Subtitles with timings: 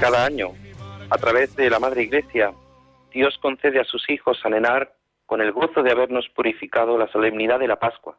[0.00, 0.52] Cada año,
[1.10, 2.54] a través de la Madre Iglesia,
[3.12, 4.94] Dios concede a sus hijos anenar
[5.26, 8.16] con el gozo de habernos purificado la solemnidad de la Pascua,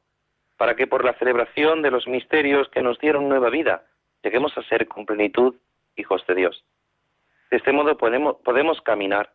[0.58, 3.86] para que por la celebración de los misterios que nos dieron nueva vida,
[4.22, 5.56] lleguemos a ser con plenitud
[5.96, 6.64] hijos de Dios.
[7.50, 9.34] De este modo podemos, podemos caminar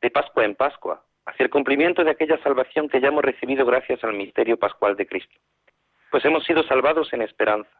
[0.00, 4.04] de Pascua en Pascua hacia el cumplimiento de aquella salvación que ya hemos recibido gracias
[4.04, 5.34] al misterio pascual de Cristo.
[6.12, 7.72] Pues hemos sido salvados en esperanza.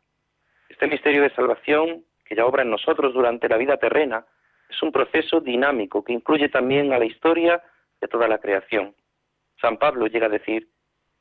[0.69, 4.27] Este misterio de salvación que ya obra en nosotros durante la vida terrena
[4.69, 7.63] es un proceso dinámico que incluye también a la historia
[8.01, 8.95] de toda la creación.
[9.61, 10.69] San Pablo llega a decir,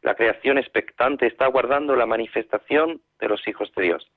[0.01, 4.11] la creación expectante está aguardando la manifestación de los hijos de Dios.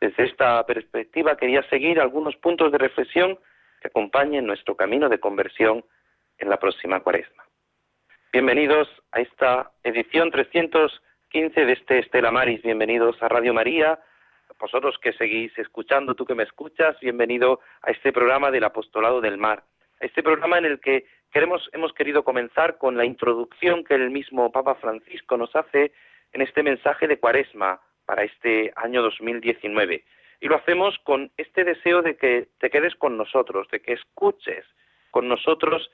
[0.00, 3.38] Desde esta perspectiva quería seguir algunos puntos de reflexión
[3.80, 5.84] que acompañen nuestro camino de conversión
[6.38, 7.44] en la próxima cuaresma.
[8.32, 14.00] Bienvenidos a esta edición 315 de este Estela Maris, bienvenidos a Radio María,
[14.64, 19.36] vosotros que seguís escuchando, tú que me escuchas, bienvenido a este programa del Apostolado del
[19.36, 19.62] Mar,
[20.00, 24.50] este programa en el que queremos, hemos querido comenzar con la introducción que el mismo
[24.50, 25.92] Papa Francisco nos hace
[26.32, 30.02] en este mensaje de Cuaresma para este año 2019.
[30.40, 34.64] Y lo hacemos con este deseo de que te quedes con nosotros, de que escuches
[35.10, 35.90] con nosotros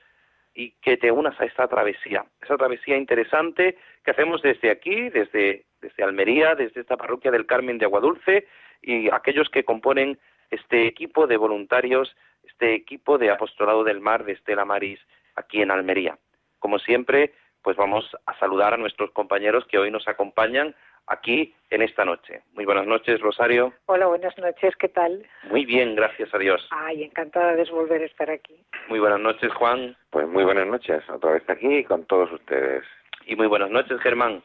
[0.53, 5.65] y que te unas a esta travesía, esa travesía interesante que hacemos desde aquí, desde,
[5.81, 8.47] desde Almería, desde esta parroquia del Carmen de Aguadulce
[8.81, 10.19] y aquellos que componen
[10.49, 14.99] este equipo de voluntarios, este equipo de apostolado del mar de Estela Maris
[15.35, 16.17] aquí en Almería.
[16.59, 20.75] Como siempre, pues vamos a saludar a nuestros compañeros que hoy nos acompañan
[21.11, 22.41] aquí en esta noche.
[22.53, 23.73] Muy buenas noches, Rosario.
[23.85, 25.25] Hola, buenas noches, ¿qué tal?
[25.49, 26.67] Muy bien, gracias a Dios.
[26.71, 28.55] Ay, encantada de volver a estar aquí.
[28.87, 29.95] Muy buenas noches, Juan.
[30.09, 32.83] Pues muy buenas noches, otra vez aquí con todos ustedes.
[33.25, 34.41] Y muy buenas noches, Germán.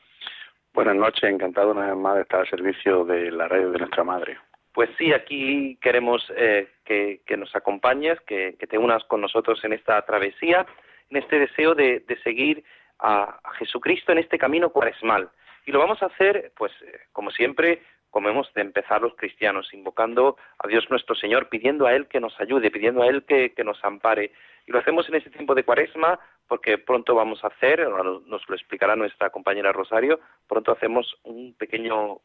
[0.75, 4.05] Buenas noches, encantado una vez más de estar al servicio de la radio de nuestra
[4.05, 4.37] madre.
[4.75, 9.65] Pues sí, aquí queremos eh, que, que, nos acompañes, que, que, te unas con nosotros
[9.65, 10.66] en esta travesía,
[11.09, 12.62] en este deseo de, de seguir
[12.99, 15.31] a, a Jesucristo en este camino cuaresmal.
[15.66, 19.75] Y lo vamos a hacer, pues, eh, como siempre, como hemos de empezar los cristianos,
[19.75, 23.53] invocando a Dios nuestro Señor, pidiendo a Él que nos ayude, pidiendo a Él que,
[23.65, 24.31] nos ampare.
[24.66, 28.55] Y lo hacemos en este tiempo de cuaresma, porque pronto vamos a hacer, nos lo
[28.55, 32.21] explicará nuestra compañera Rosario, pronto hacemos un pequeño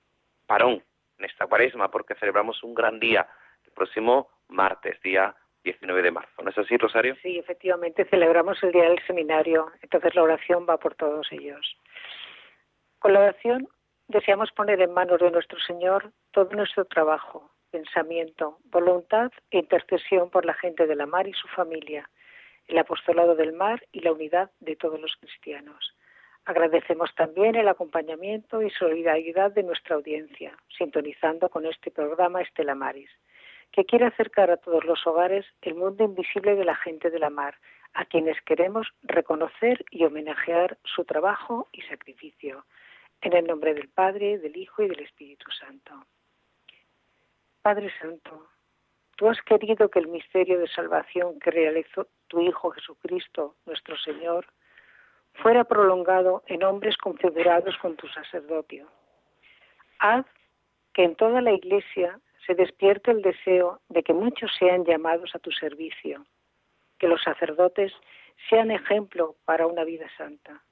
[0.45, 0.83] parón
[1.17, 3.27] en esta cuaresma, porque celebramos un gran día,
[3.65, 6.41] el próximo martes, día 19 de marzo.
[6.43, 7.15] ¿No es así, Rosario?
[7.21, 11.75] Sí, efectivamente, celebramos el día del seminario, entonces la oración va por todos ellos.
[13.01, 13.67] Con la oración
[14.09, 20.45] deseamos poner en manos de nuestro Señor todo nuestro trabajo, pensamiento, voluntad e intercesión por
[20.45, 22.07] la gente de la mar y su familia,
[22.67, 25.95] el apostolado del mar y la unidad de todos los cristianos.
[26.45, 33.09] Agradecemos también el acompañamiento y solidaridad de nuestra audiencia, sintonizando con este programa Estela Maris,
[33.71, 37.31] que quiere acercar a todos los hogares el mundo invisible de la gente de la
[37.31, 37.55] mar,
[37.95, 42.63] a quienes queremos reconocer y homenajear su trabajo y sacrificio.
[43.21, 46.05] En el nombre del Padre, del Hijo y del Espíritu Santo.
[47.61, 48.47] Padre Santo,
[49.15, 54.47] tú has querido que el misterio de salvación que realizó tu Hijo Jesucristo, nuestro Señor,
[55.33, 58.87] fuera prolongado en hombres configurados con tu sacerdocio.
[59.99, 60.25] Haz
[60.93, 65.39] que en toda la Iglesia se despierte el deseo de que muchos sean llamados a
[65.39, 66.25] tu servicio,
[66.97, 67.93] que los sacerdotes
[68.49, 70.63] sean ejemplo para una vida santa.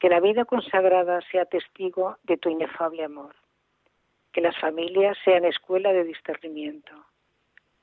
[0.00, 3.36] Que la vida consagrada sea testigo de tu inefable amor.
[4.32, 6.92] Que las familias sean escuela de discernimiento.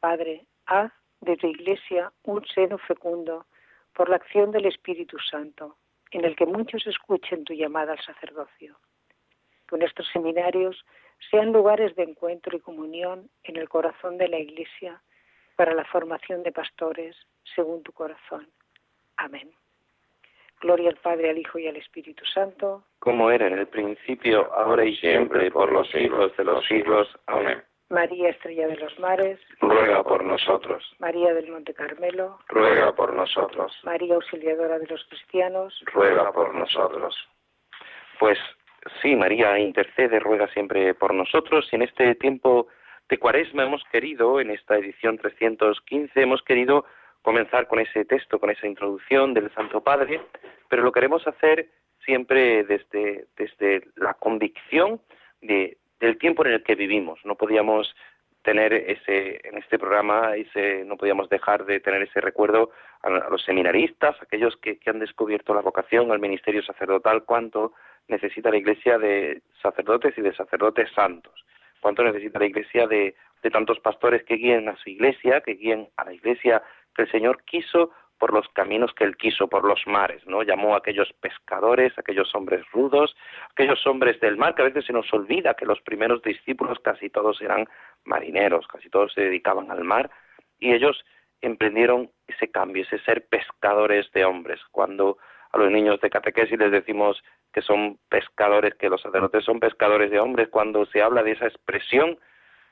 [0.02, 0.92] Padre, haz
[1.22, 3.46] de tu iglesia un seno fecundo
[3.94, 5.78] por la acción del Espíritu Santo,
[6.12, 8.78] en el que muchos escuchen tu llamada al sacerdocio.
[9.68, 10.86] Que nuestros seminarios
[11.32, 15.02] sean lugares de encuentro y comunión en el corazón de la Iglesia
[15.56, 17.16] para la formación de pastores
[17.56, 18.48] según tu corazón.
[19.18, 19.52] Amén.
[20.62, 22.84] Gloria al Padre, al Hijo y al Espíritu Santo.
[23.00, 27.08] Como era en el principio, ahora y siempre, por los siglos de los siglos.
[27.28, 27.64] Amén.
[27.90, 30.84] María Estrella de los Mares, ruega por nosotros.
[31.00, 33.74] María del Monte Carmelo, ruega por nosotros.
[33.84, 37.16] María Auxiliadora de los Cristianos, ruega por nosotros.
[38.20, 38.38] Pues
[39.02, 42.68] sí, María intercede, ruega siempre por nosotros y en este tiempo
[43.10, 46.86] de Cuaresma hemos querido, en esta edición 315, hemos querido
[47.22, 50.22] comenzar con ese texto, con esa introducción del Santo Padre,
[50.70, 51.68] pero lo queremos hacer
[52.04, 55.02] siempre desde, desde la convicción
[55.42, 57.20] de, del tiempo en el que vivimos.
[57.26, 57.94] No podíamos
[58.48, 62.72] tener ese en este programa ese no podíamos dejar de tener ese recuerdo
[63.02, 67.74] a, los seminaristas aquellos que, que, han descubierto la vocación al ministerio sacerdotal cuánto
[68.08, 71.46] necesita la iglesia de sacerdotes y de sacerdotes santos
[71.82, 75.90] cuánto necesita la iglesia de, de tantos pastores que guíen a su iglesia que guíen
[75.98, 76.64] a la iglesia
[77.04, 80.42] el Señor quiso por los caminos que él quiso, por los mares, ¿no?
[80.42, 83.16] Llamó a aquellos pescadores, aquellos hombres rudos,
[83.52, 87.10] aquellos hombres del mar, que a veces se nos olvida que los primeros discípulos casi
[87.10, 87.68] todos eran
[88.06, 90.10] marineros, casi todos se dedicaban al mar,
[90.60, 91.04] y ellos
[91.42, 94.60] emprendieron ese cambio, ese ser pescadores de hombres.
[94.72, 95.18] Cuando
[95.52, 97.24] a los niños de catequesis les decimos
[97.54, 101.46] que son pescadores, que los sacerdotes son pescadores de hombres, cuando se habla de esa
[101.46, 102.20] expresión,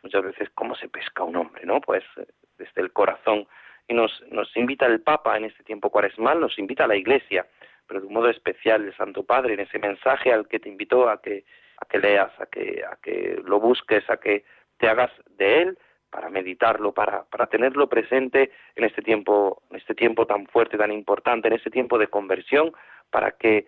[0.01, 1.65] muchas veces, ¿cómo se pesca un hombre?
[1.65, 1.81] ¿No?
[1.81, 2.25] Pues eh,
[2.57, 3.47] desde el corazón
[3.87, 7.45] y nos, nos invita el Papa en este tiempo cuaresmal, nos invita a la Iglesia,
[7.87, 11.09] pero de un modo especial el Santo Padre en ese mensaje al que te invitó
[11.09, 11.45] a que,
[11.77, 14.43] a que leas, a que, a que lo busques, a que
[14.77, 15.77] te hagas de él
[16.09, 20.91] para meditarlo, para, para tenerlo presente en este tiempo, en este tiempo tan fuerte, tan
[20.91, 22.71] importante, en este tiempo de conversión,
[23.09, 23.67] para que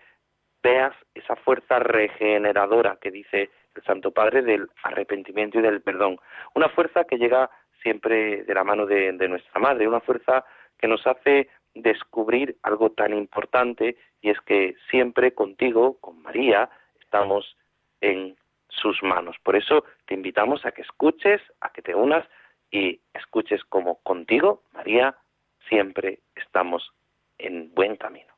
[0.64, 6.20] veas esa fuerza regeneradora que dice el Santo Padre del arrepentimiento y del perdón.
[6.56, 7.50] Una fuerza que llega
[7.88, 10.44] siempre de la mano de, nuestra madre, una fuerza
[10.78, 16.70] que nos hace descubrir algo tan importante y es que siempre contigo, con María,
[17.00, 17.56] estamos
[18.02, 18.36] en
[18.68, 19.38] sus manos.
[19.42, 22.28] Por eso te invitamos a que escuches, a que te unas
[22.72, 25.16] y escuches como contigo, María,
[25.70, 26.92] siempre estamos
[27.38, 28.34] en buen camino.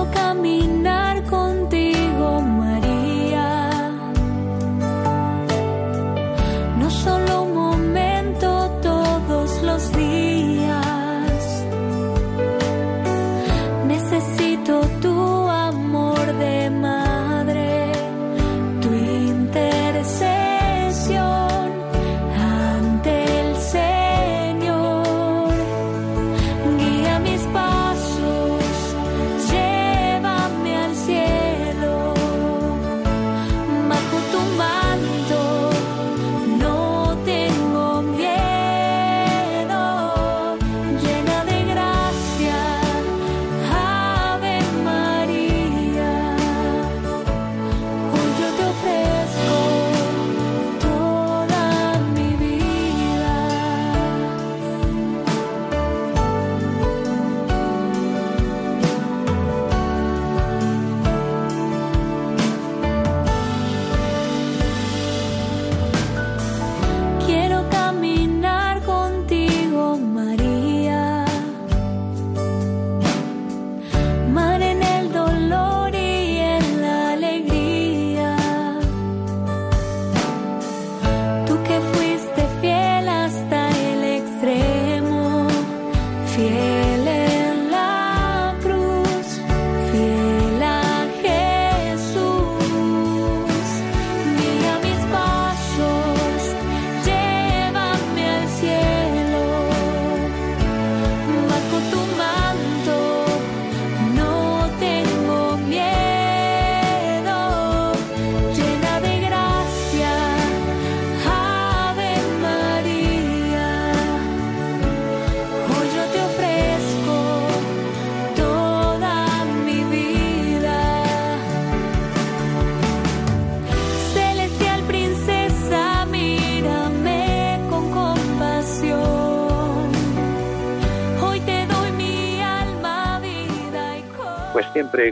[0.00, 0.69] meu caminho.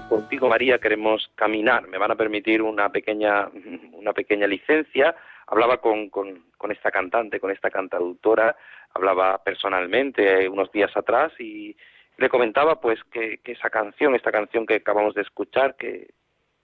[0.09, 1.89] Contigo María queremos caminar.
[1.89, 3.49] Me van a permitir una pequeña,
[3.93, 5.15] una pequeña licencia.
[5.47, 8.57] Hablaba con, con, esta cantante, con esta cantautora,
[8.95, 11.77] hablaba personalmente unos días atrás y
[12.19, 16.11] le comentaba pues que, esa canción, esta canción que acabamos de escuchar, que,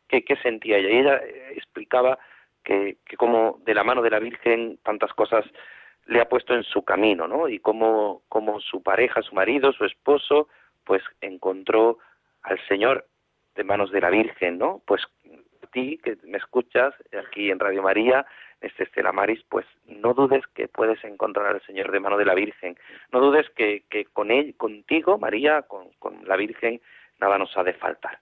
[0.09, 0.91] que, sentía ella.
[0.91, 1.21] Y ella
[1.53, 2.19] explicaba
[2.63, 5.45] que, que como de la mano de la Virgen tantas cosas
[6.07, 7.49] le ha puesto en su camino, ¿no?
[7.49, 10.49] Y cómo, cómo su pareja, su marido, su esposo,
[10.85, 11.99] pues encontró
[12.45, 13.07] al Señor
[13.55, 14.83] de manos de la Virgen, ¿no?
[14.87, 15.03] Pues
[15.63, 16.95] a ti que me escuchas
[17.27, 18.27] aquí en Radio María,
[18.61, 22.35] este Estela Maris, pues no dudes que puedes encontrar al Señor de mano de la
[22.35, 22.77] Virgen.
[23.13, 25.91] No dudes que, que con él, contigo, María, con,
[26.27, 26.81] la Virgen,
[27.21, 28.19] nada nos ha de faltar.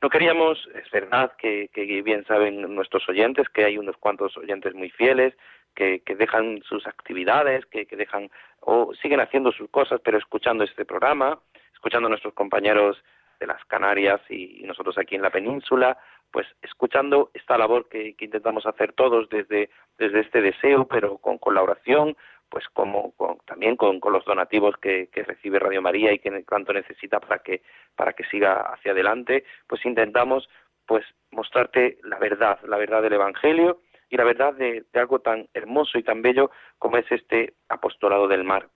[0.00, 4.74] No queríamos, es verdad que, que, bien saben nuestros oyentes, que hay unos cuantos oyentes
[4.74, 5.34] muy fieles,
[5.74, 10.62] que, que dejan sus actividades, que, que dejan o siguen haciendo sus cosas, pero escuchando
[10.62, 11.40] este programa,
[11.74, 13.02] escuchando a nuestros compañeros
[13.38, 15.96] de las Canarias y, nosotros aquí en la península,
[16.30, 22.16] pues escuchando esta labor que, intentamos hacer todos desde, desde este deseo, pero con colaboración,
[22.48, 23.14] pues como
[23.46, 27.62] también con, los donativos que, recibe Radio María y que tanto necesita para que
[27.96, 30.48] para que siga hacia adelante, pues intentamos
[30.86, 35.98] pues mostrarte la verdad, la verdad del Evangelio y la verdad de algo tan hermoso
[35.98, 38.68] y tan bello como es este apostolado del mar.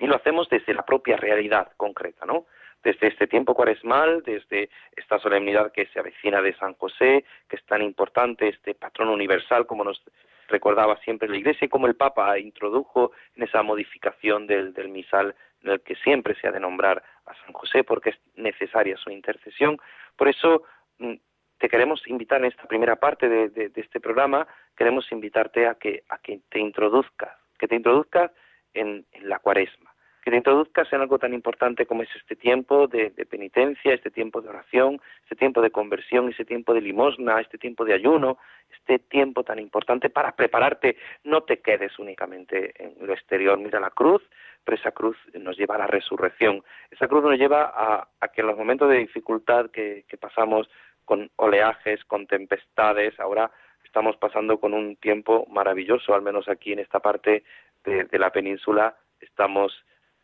[0.00, 2.46] Y lo hacemos desde la propia realidad concreta, ¿no?
[2.82, 7.64] Desde este tiempo cuaresmal, desde esta solemnidad que se avecina de San José, que es
[7.64, 10.02] tan importante, este patrón universal, como nos
[10.48, 15.72] recordaba siempre la Iglesia, y como el Papa introdujo en esa modificación del, misal en
[15.72, 19.78] el que siempre se ha de nombrar a San José, porque es necesaria su intercesión.
[20.16, 20.62] Por eso
[20.98, 21.14] mm,
[21.58, 26.18] te queremos invitar en esta primera parte de, este programa, queremos invitarte a que, a
[26.18, 28.30] que te introduzcas, que te introduzcas
[28.72, 29.87] en la cuaresma
[30.28, 34.42] que te introduzcas en algo tan importante como es este tiempo de, penitencia, este tiempo
[34.42, 38.36] de oración, este tiempo de conversión, este tiempo de limosna, este tiempo de ayuno,
[38.70, 40.98] este tiempo tan importante para prepararte.
[41.24, 44.22] No te quedes únicamente en lo exterior, mira la cruz,
[44.64, 46.62] pero esa cruz nos lleva a la resurrección.
[46.90, 50.68] Esa cruz nos lleva a, que en los momentos de dificultad que, pasamos
[51.06, 53.50] con oleajes, con tempestades, ahora
[53.82, 57.44] estamos pasando con un tiempo maravilloso, al menos aquí en esta parte
[57.82, 59.72] de, de la península estamos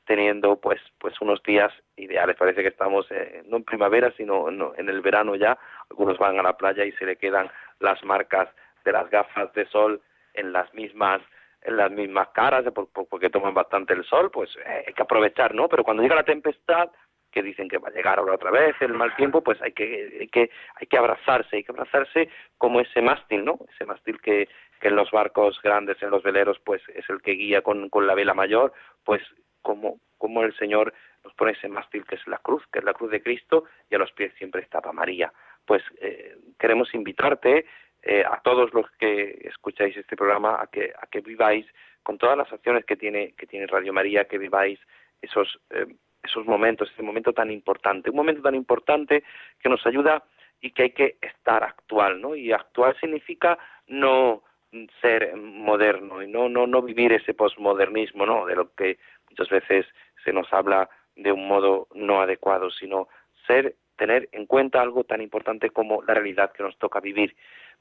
[0.07, 2.37] teniendo pues pues unos días ideales.
[2.37, 5.59] Parece que estamos eh, no en primavera, sino en el verano ya.
[5.91, 8.49] Algunos van a la playa y se le quedan las marcas
[8.85, 10.01] de las gafas de sol
[10.35, 11.21] en las mismas
[11.63, 15.67] en las mismas caras porque toman bastante el sol, pues eh, hay que aprovechar, ¿no?
[15.67, 16.91] Pero cuando llega la tempestad,
[17.33, 20.19] que dicen que va a llegar ahora otra vez el mal tiempo, pues hay que
[20.21, 23.59] hay que hay que abrazarse, hay que abrazarse como ese mástil, ¿no?
[23.75, 24.49] Ese mástil que
[24.81, 28.07] que en los barcos grandes, en los veleros, pues es el que guía con, con
[28.07, 29.23] la vela mayor, pues
[29.65, 30.93] como, como el Señor
[31.25, 33.95] nos pone ese mástil que es la cruz, que es la cruz de Cristo, y
[33.95, 35.33] a los pies siempre estaba María.
[35.65, 37.65] Pues eh, queremos invitarte
[38.03, 41.67] eh, a todos los que escucháis este programa a que, a que viváis
[42.03, 44.79] con todas las acciones que tiene, que tiene Radio María, que viváis
[45.23, 45.87] esos, eh,
[46.23, 49.25] esos momentos, ese momento tan importante, un momento tan importante
[49.59, 50.23] que nos ayuda
[50.61, 52.37] y que hay que estar actual, ¿no?
[52.37, 54.43] Y actual significa no
[55.01, 58.45] ser moderno y no no no vivir ese posmodernismo, ¿no?
[58.47, 58.99] De lo que
[59.35, 59.87] muchas veces
[60.25, 63.09] se nos habla de un modo no adecuado, sino
[63.47, 67.35] ser, tener en cuenta algo tan importante como la realidad que nos toca vivir.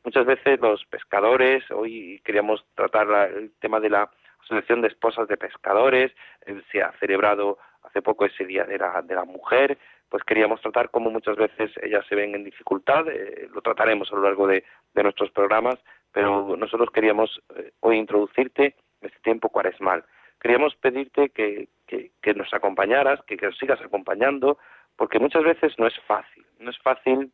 [0.04, 4.10] Muchas veces los pescadores, hoy queríamos tratar el tema de la
[4.44, 6.12] Asociación de Esposas de Pescadores,
[6.46, 9.78] eh, se ha celebrado hace poco ese Día de la, la Mujer,
[10.10, 14.16] pues queríamos tratar cómo muchas veces ellas se ven en dificultad, eh, lo trataremos a
[14.16, 15.76] lo largo de, de, nuestros programas,
[16.12, 20.04] pero nosotros queríamos eh, hoy introducirte en este tiempo cuaresmal
[20.44, 24.58] queríamos pedirte que, que, nos acompañaras, que, que nos sigas acompañando,
[24.98, 27.32] porque muchas veces no es fácil, no es fácil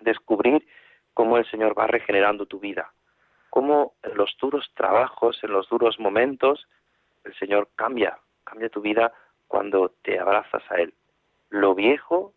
[0.00, 0.66] descubrir
[1.12, 2.90] cómo el Señor va regenerando tu vida,
[3.50, 6.66] cómo en los duros trabajos, en los duros momentos,
[7.24, 9.12] el Señor cambia, cambia tu vida
[9.46, 10.94] cuando te abrazas a Él.
[11.50, 12.32] Lo viejo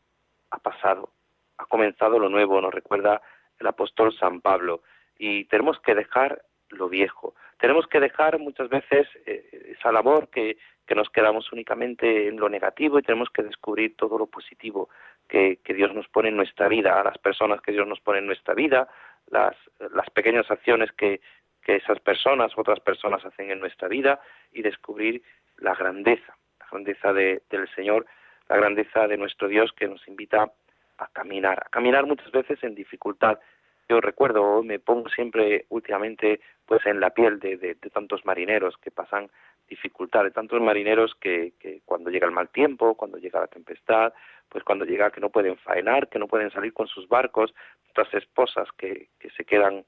[0.52, 1.14] ha pasado,
[1.58, 3.22] ha comenzado lo nuevo, nos recuerda
[3.60, 4.82] el apóstol San Pablo,
[5.18, 6.42] y tenemos que dejar
[6.77, 7.36] lo viejo.
[7.60, 12.50] Tenemos que dejar muchas veces eh, esa labor que, que, nos quedamos únicamente en lo
[12.50, 14.89] negativo y tenemos que descubrir todo lo positivo
[15.27, 18.20] que, que, Dios nos pone en nuestra vida, a las personas que Dios nos pone
[18.20, 18.88] en nuestra vida,
[19.32, 19.55] las,
[19.94, 21.22] las pequeñas acciones que,
[21.65, 24.22] que esas personas, otras personas hacen en nuestra vida
[24.53, 25.24] y descubrir
[25.58, 28.05] la grandeza, la grandeza de, del Señor,
[28.48, 30.51] la grandeza de nuestro Dios que nos invita
[30.98, 33.39] a caminar, a caminar muchas veces en dificultad,
[33.88, 38.89] Yo recuerdo, me pongo siempre últimamente pues en la piel de, de, tantos marineros que
[38.89, 39.30] pasan
[39.68, 44.13] dificultades, tantos marineros que, que cuando llega el mal tiempo, cuando llega la tempestad,
[44.50, 47.54] pues cuando llega que no pueden faenar, que no pueden salir con sus barcos,
[47.92, 49.86] otras esposas que, que se quedan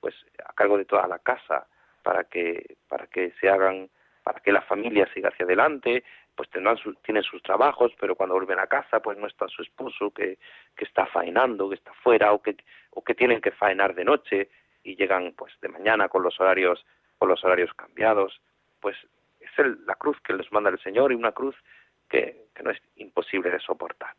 [0.00, 0.14] pues
[0.44, 1.66] a cargo de toda la casa
[2.02, 3.90] para que para que se hagan
[4.22, 6.04] para que la familia siga hacia adelante
[6.34, 10.10] pues tendrán tienen sus trabajos pero cuando vuelven a casa pues no está su esposo
[10.10, 10.38] que,
[10.76, 12.56] que está faenando que está fuera o que
[12.90, 14.48] o que tienen que faenar de noche
[14.82, 16.84] y llegan pues de mañana con los horarios
[17.18, 18.40] con los horarios cambiados
[18.80, 18.96] pues
[19.40, 21.56] es el, la cruz que les manda el Señor y una cruz
[22.08, 24.14] que, no es imposible de soportar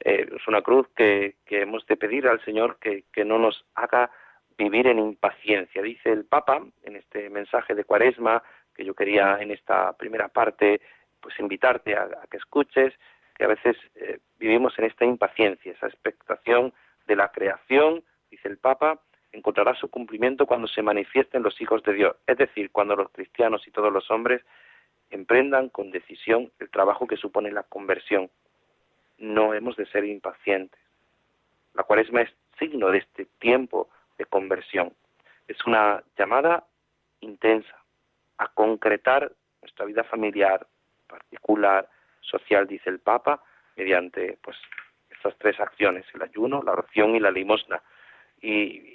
[0.00, 4.10] eh, es una cruz que, hemos de pedir al Señor que, que no nos haga
[4.56, 5.82] vivir en impaciencia.
[5.82, 8.42] Dice el Papa en este mensaje de Cuaresma,
[8.74, 10.80] que yo quería en esta primera parte
[11.20, 12.92] pues invitarte a, que escuches,
[13.36, 16.72] que a veces eh, vivimos en esta impaciencia, esa expectación
[17.06, 18.02] de la creación,
[18.32, 18.98] dice el Papa,
[19.30, 23.66] encontrará su cumplimiento cuando se manifiesten los hijos de Dios, es decir, cuando los cristianos
[23.68, 24.42] y todos los hombres
[25.10, 28.30] emprendan con decisión el trabajo que supone la conversión.
[29.18, 30.80] No hemos de ser impacientes.
[31.74, 34.94] La cuaresma es signo de este tiempo de conversión.
[35.46, 36.64] Es una llamada
[37.20, 37.76] intensa
[38.38, 40.66] a concretar nuestra vida familiar,
[41.06, 41.88] particular,
[42.20, 43.42] social, dice el Papa,
[43.76, 44.56] mediante pues
[45.10, 47.82] estas tres acciones, el ayuno, la oración y la limosna.
[48.42, 48.90] Y,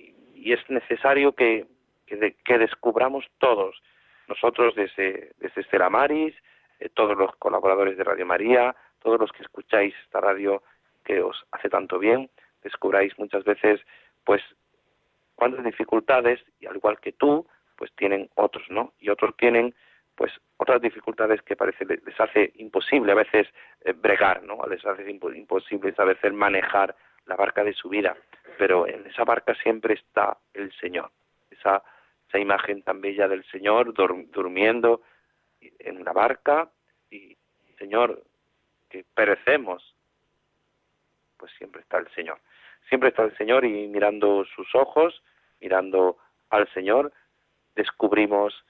[0.45, 1.65] es necesario que,
[2.05, 3.81] que, descubramos todos,
[4.29, 6.33] nosotros desde, desde Estela Maris,
[6.79, 10.63] eh, todos los colaboradores de Radio María, todos los que escucháis esta radio
[11.03, 12.29] que os hace tanto bien,
[12.63, 13.81] descubráis muchas veces
[14.23, 14.41] pues
[15.37, 18.93] cuántas dificultades, y al igual que tú, pues tienen otros, ¿no?
[18.99, 19.73] Y otros tienen,
[20.15, 23.47] pues, otras dificultades que parece les hace imposible a veces
[23.85, 24.57] eh, bregar, ¿no?
[24.67, 26.95] Les hace imposible a veces manejar
[27.27, 28.15] la barca de su vida,
[28.57, 31.11] pero en esa barca siempre está el Señor,
[31.51, 31.83] esa,
[32.27, 35.01] esa imagen tan bella del Señor durmiendo
[35.61, 36.69] en una barca
[37.09, 37.37] y,
[37.77, 38.23] Señor,
[38.89, 39.95] que perecemos,
[41.37, 42.39] pues siempre está el Señor.
[42.89, 45.21] Siempre está el Señor y mirando sus ojos,
[45.59, 46.17] mirando
[46.49, 47.11] al Señor,
[47.75, 48.63] descubrimos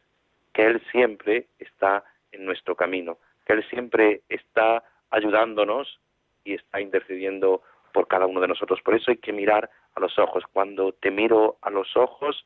[0.54, 6.00] que Él siempre está en nuestro camino, que Él siempre está ayudándonos
[6.43, 7.62] y está intercediendo
[7.98, 8.80] por cada uno de nosotros.
[8.84, 10.44] Por eso hay que mirar a los ojos.
[10.54, 12.46] Cuando te miro a los ojos,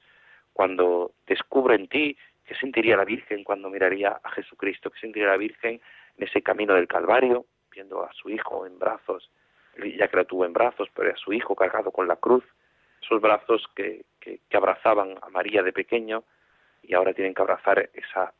[0.53, 4.89] cuando descubro en ti, ¿qué sentiría la Virgen cuando miraría a Jesucristo?
[4.89, 5.81] ¿Qué sentiría la Virgen
[6.15, 9.29] en ese camino del Calvario, viendo a su Hijo en brazos?
[9.97, 12.43] ya que la tuvo en brazos, pero a su hijo cargado con la cruz,
[13.01, 16.23] esos brazos que, que, abrazaban a María de pequeño
[16.83, 18.33] y ahora tienen que abrazar esa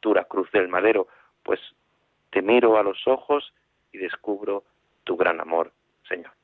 [0.00, 1.08] dura cruz del madero,
[1.42, 1.60] pues
[2.30, 3.52] te miro a los ojos
[3.92, 4.64] y descubro
[5.04, 5.72] tu gran amor,
[6.06, 6.37] Señor.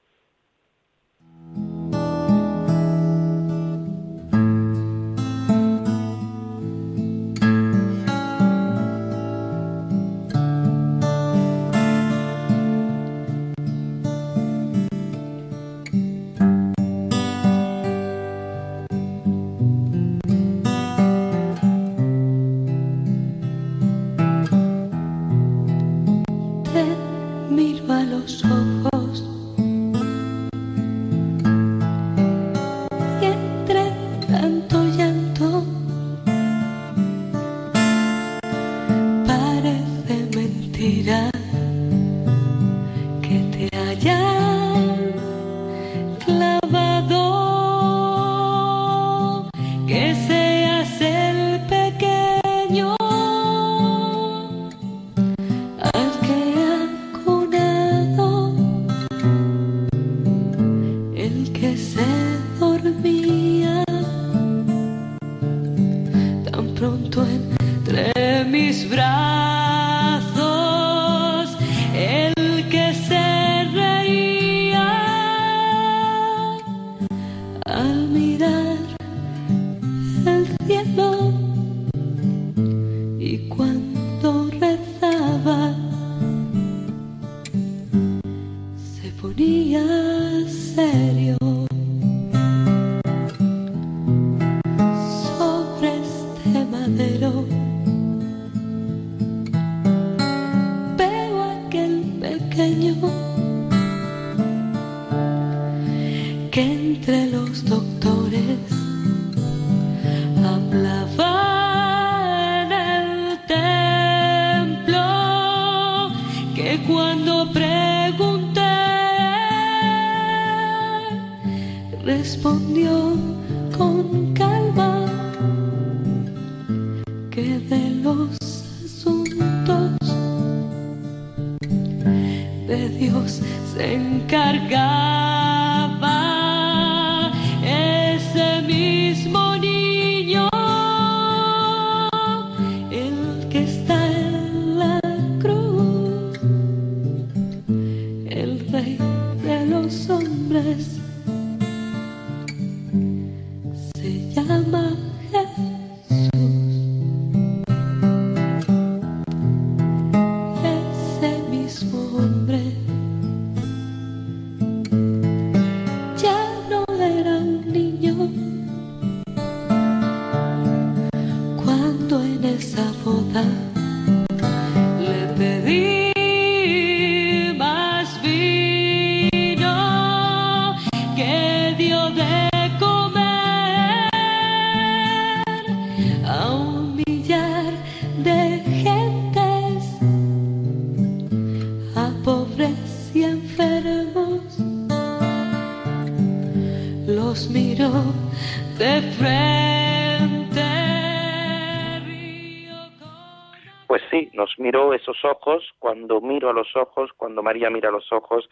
[207.65, 208.49] María mira los ojos,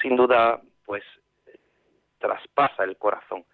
[0.00, 1.02] sin duda, pues
[2.18, 3.44] traspasa el corazón.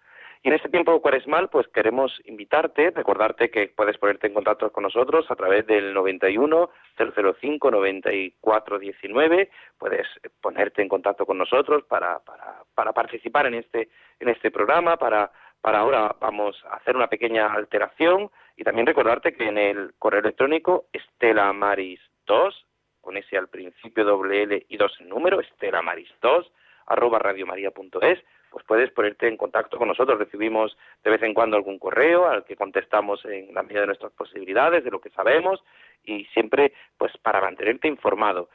[0.41, 4.83] Y en este tiempo cuaresmal, pues queremos invitarte, recordarte que puedes ponerte en contacto con
[4.83, 9.49] nosotros a través del 91 005 94 19.
[9.77, 10.07] Puedes
[10.39, 14.95] ponerte en contacto con nosotros para, para, para participar en este, en este programa.
[14.95, 19.93] Para, para ahora vamos a hacer una pequeña alteración y también recordarte que en el
[19.99, 22.65] correo electrónico Estela Maris 2
[23.09, 26.51] con ese al principio doble L y dos en número, Estela Maris 2
[26.85, 28.19] arroba radiomaria.es,
[28.51, 30.19] pues puedes ponerte en contacto con nosotros.
[30.19, 34.11] Recibimos de vez en cuando algún correo al que contestamos en la medida de nuestras
[34.11, 35.63] posibilidades, de lo que sabemos,
[36.03, 38.49] y siempre pues para mantenerte informado.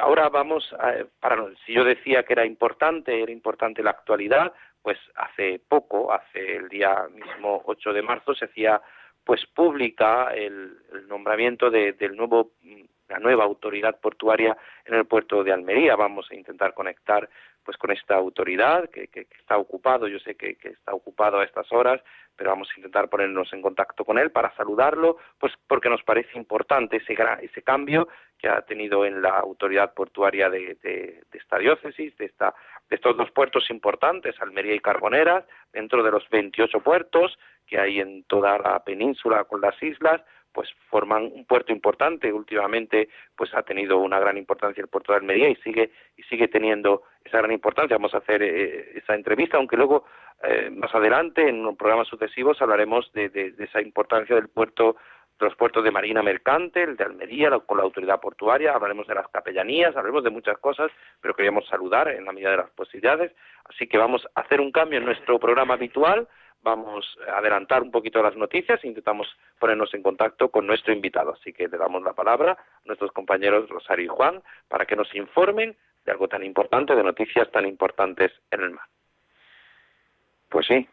[0.00, 4.98] Ahora vamos, a, para, si yo decía que era importante, era importante la actualidad, pues
[5.16, 8.80] hace poco, hace el día mismo 8 de marzo, se hacía
[9.24, 10.76] pues pública el,
[11.08, 12.52] nombramiento del nuevo
[13.10, 15.96] la nueva autoridad portuaria en el puerto de Almería.
[15.96, 17.28] Vamos a intentar conectar
[17.64, 22.00] pues con esta autoridad que, está ocupado, yo sé que, está ocupado a estas horas,
[22.34, 26.38] pero vamos a intentar ponernos en contacto con él para saludarlo, pues porque nos parece
[26.38, 32.24] importante ese, ese cambio que ha tenido en la autoridad portuaria de, esta diócesis, de,
[32.24, 32.54] esta,
[32.88, 38.00] de estos dos puertos importantes, Almería y Carbonera, dentro de los 28 puertos que hay
[38.00, 42.32] en toda la península con las islas, pues forman un puerto importante.
[42.32, 46.48] Últimamente, pues ha tenido una gran importancia el puerto de Almería y sigue y sigue
[46.48, 47.96] teniendo esa gran importancia.
[47.96, 50.04] Vamos a hacer eh, esa entrevista, aunque luego
[50.42, 54.96] eh, más adelante en programas sucesivos hablaremos de, esa importancia del puerto
[55.38, 59.14] de los puertos de marina mercante, el de Almería, con la autoridad portuaria, hablaremos de
[59.14, 63.32] las capellanías, hablaremos de muchas cosas, pero queríamos saludar en la medida de las posibilidades.
[63.64, 66.28] Así que vamos a hacer un cambio en nuestro programa habitual
[66.62, 69.26] vamos a adelantar un poquito las noticias e intentamos
[69.58, 71.32] ponernos en contacto con nuestro invitado.
[71.32, 75.14] Así que le damos la palabra a nuestros compañeros Rosario y Juan para que nos
[75.14, 78.86] informen de algo tan importante, de noticias tan importantes en el mar.
[80.48, 80.88] Pues sí,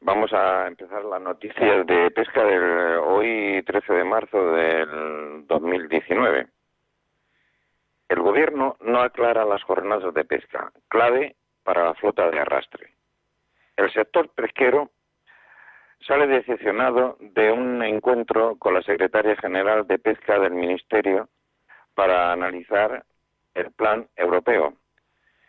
[0.00, 6.46] vamos a empezar las noticias de pesca del hoy 13 de marzo del 2019.
[8.08, 12.95] El gobierno no aclara las jornadas de pesca, clave para la flota de arrastre.
[13.76, 14.90] El sector pesquero
[16.06, 21.28] sale decepcionado de un encuentro con la secretaria general de Pesca del Ministerio
[21.94, 23.04] para analizar
[23.54, 24.74] el plan europeo.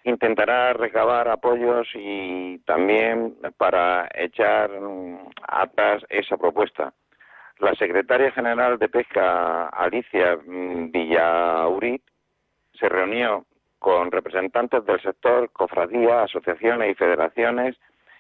[0.04, 4.72] Intentará recabar apoyos y también para echar
[5.48, 6.94] atrás esa propuesta.
[7.60, 12.04] La secretaria general de Pesca, Alicia Villaurit,
[12.74, 13.46] se reunió
[13.80, 17.76] con representantes del sector, cofradías, asociaciones y federaciones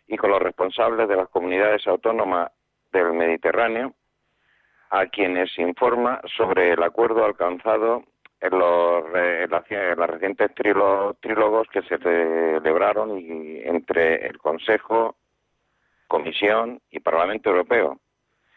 [0.07, 2.51] y con los responsables de las comunidades autónomas
[2.91, 3.93] del Mediterráneo,
[4.89, 8.03] a quienes informa sobre el acuerdo alcanzado
[8.39, 9.03] en los,
[10.09, 15.15] recientes trílogos que se celebraron entre el Consejo,
[16.07, 17.99] Comisión y Parlamento Europeo,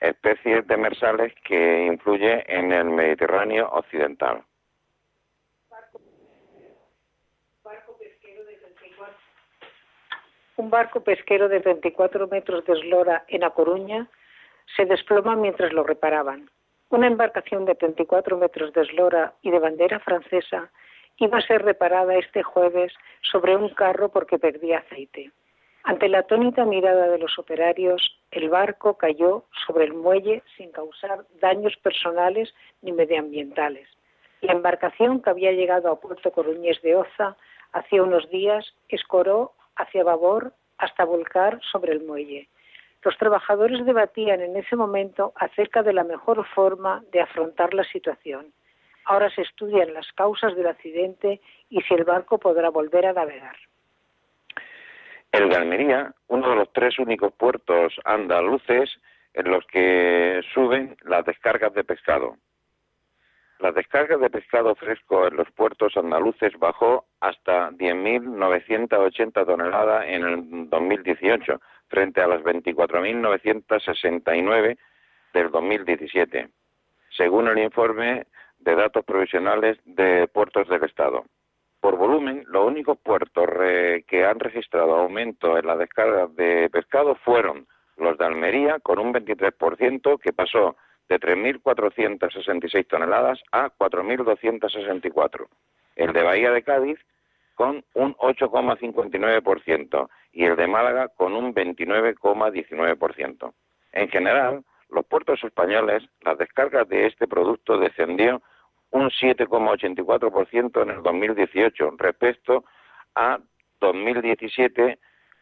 [0.00, 4.44] especies demersales que influyen en el Mediterráneo occidental.
[10.60, 14.08] Un barco pesquero de 34 metros de eslora en A Coruña
[14.76, 16.50] se desploma mientras lo reparaban.
[16.90, 20.70] Una embarcación de 34 metros de eslora y de bandera francesa
[21.16, 22.92] iba a ser reparada este jueves
[23.22, 25.30] sobre un carro porque perdía aceite.
[25.82, 31.24] Ante la atónita mirada de los operarios, el barco cayó sobre el muelle sin causar
[31.40, 33.88] daños personales ni medioambientales.
[34.42, 37.36] La embarcación que había llegado a Puerto Coruñés de Oza
[37.72, 42.48] hacía unos días escoró hacia babor hasta volcar sobre el muelle.
[43.02, 48.52] Los trabajadores debatían en ese momento acerca de la mejor forma de afrontar la situación.
[49.06, 51.40] Ahora se estudian las causas del accidente
[51.70, 53.56] y si el barco podrá volver a navegar.
[55.32, 58.90] El de uno de los tres únicos puertos andaluces
[59.34, 62.36] en los que suben las descargas de pescado.
[63.60, 70.70] Las descargas de pescado fresco en los puertos andaluces bajó hasta 10.980 toneladas en el
[70.70, 74.78] 2018, frente a las 24.969
[75.34, 76.48] del 2017,
[77.14, 78.24] según el informe
[78.60, 81.26] de datos provisionales de puertos del Estado.
[81.80, 83.46] Por volumen, los únicos puertos
[84.06, 87.66] que han registrado aumento en la descarga de pescado fueron
[87.98, 90.76] los de Almería, con un 23%, que pasó
[91.10, 95.46] de 3.466 toneladas a 4.264.
[95.96, 96.98] El de Bahía de Cádiz,
[97.56, 103.52] con un 8,59%, y el de Málaga, con un 29,19%.
[103.92, 108.40] En general, los puertos españoles, las descargas de este producto descendió
[108.90, 112.64] un 7,84% en el 2018 respecto
[113.16, 113.40] a
[113.80, 115.00] 2017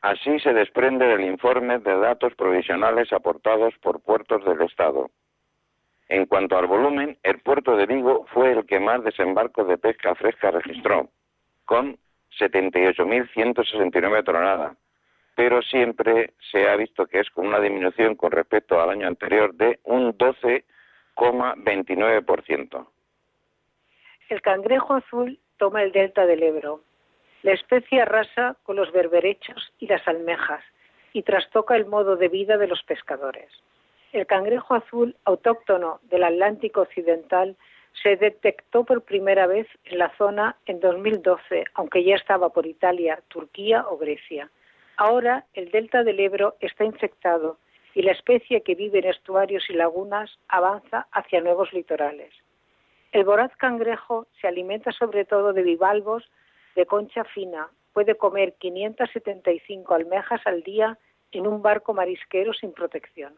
[0.00, 5.12] Así se desprende del informe de datos provisionales aportados por puertos del Estado.
[6.08, 10.16] En cuanto al volumen, el puerto de Vigo fue el que más desembarcos de pesca
[10.16, 11.08] fresca registró,
[11.66, 11.96] con
[12.36, 14.76] 78.169 toneladas,
[15.38, 19.54] pero siempre se ha visto que es con una disminución con respecto al año anterior
[19.54, 22.88] de un 12,29%.
[24.30, 26.80] El cangrejo azul toma el delta del Ebro.
[27.44, 30.64] La especie arrasa con los berberechos y las almejas
[31.12, 33.52] y trastoca el modo de vida de los pescadores.
[34.12, 37.54] El cangrejo azul autóctono del Atlántico Occidental
[38.02, 43.22] se detectó por primera vez en la zona en 2012, aunque ya estaba por Italia,
[43.28, 44.50] Turquía o Grecia.
[44.98, 47.58] Ahora el delta del Ebro está infectado
[47.94, 52.34] y la especie que vive en estuarios y lagunas avanza hacia nuevos litorales.
[53.12, 56.28] El voraz cangrejo se alimenta sobre todo de bivalvos
[56.74, 57.68] de concha fina.
[57.92, 60.98] Puede comer 575 almejas al día
[61.30, 63.36] en un barco marisquero sin protección.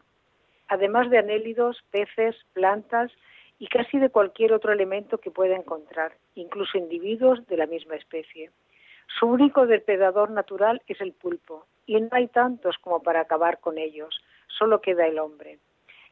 [0.67, 3.11] Además de anélidos, peces, plantas
[3.59, 8.49] y casi de cualquier otro elemento que pueda encontrar, incluso individuos de la misma especie.
[9.19, 13.77] Su único depredador natural es el pulpo, y no hay tantos como para acabar con
[13.77, 15.59] ellos, solo queda el hombre.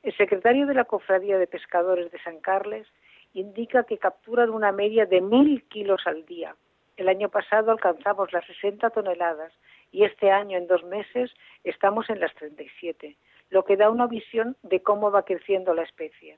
[0.04, 2.88] El secretario de la Cofradía de Pescadores de San Carles
[3.34, 6.56] indica que capturan una media de mil kilos al día.
[6.98, 9.54] El año pasado alcanzamos las 60 toneladas
[9.92, 11.32] y este año, en dos meses,
[11.64, 13.16] estamos en las 37,
[13.50, 16.38] lo que da una visión de cómo va creciendo la especie.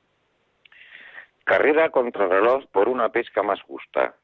[1.43, 4.15] Carrera contra reloj por una pesca más justa.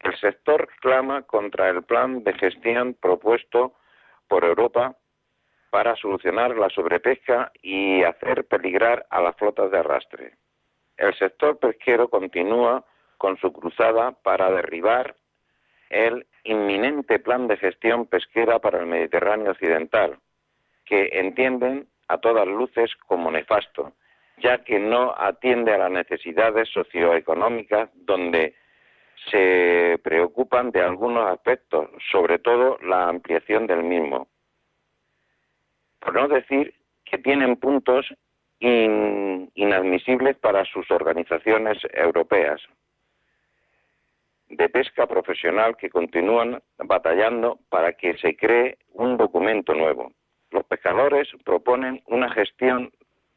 [0.00, 3.74] El sector clama contra el plan de gestión propuesto
[4.28, 4.96] por Europa
[5.70, 10.32] para solucionar la sobrepesca y hacer peligrar a las flotas de arrastre.
[10.96, 12.84] El sector pesquero continúa
[13.18, 15.16] con su cruzada para derribar
[15.90, 20.18] el inminente plan de gestión pesquera para el Mediterráneo occidental,
[20.84, 23.92] que entienden a todas luces como nefasto
[24.38, 28.54] ya que no atiende a las necesidades socioeconómicas donde
[29.30, 34.28] se preocupan de algunos aspectos, sobre todo la ampliación del mismo.
[36.00, 36.74] Por no decir
[37.04, 38.06] que tienen puntos
[38.60, 42.60] inadmisibles para sus organizaciones europeas
[44.48, 50.12] de pesca profesional que continúan batallando para que se cree un documento nuevo.
[50.50, 52.92] Los pescadores proponen una gestión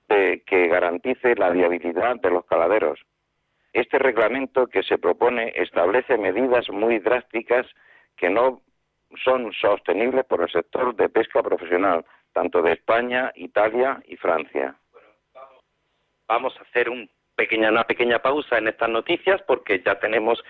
[0.07, 2.99] que garantice la viabilidad de los caladeros.
[3.73, 7.67] Este reglamento que se propone establece medidas muy drásticas
[8.17, 8.61] que no
[9.23, 14.75] son sostenibles por el sector de pesca profesional, tanto de España, Italia y Francia.
[16.27, 20.43] vamos a hacer un pequeña, una pequeña pausa en estas noticias porque ya tenemos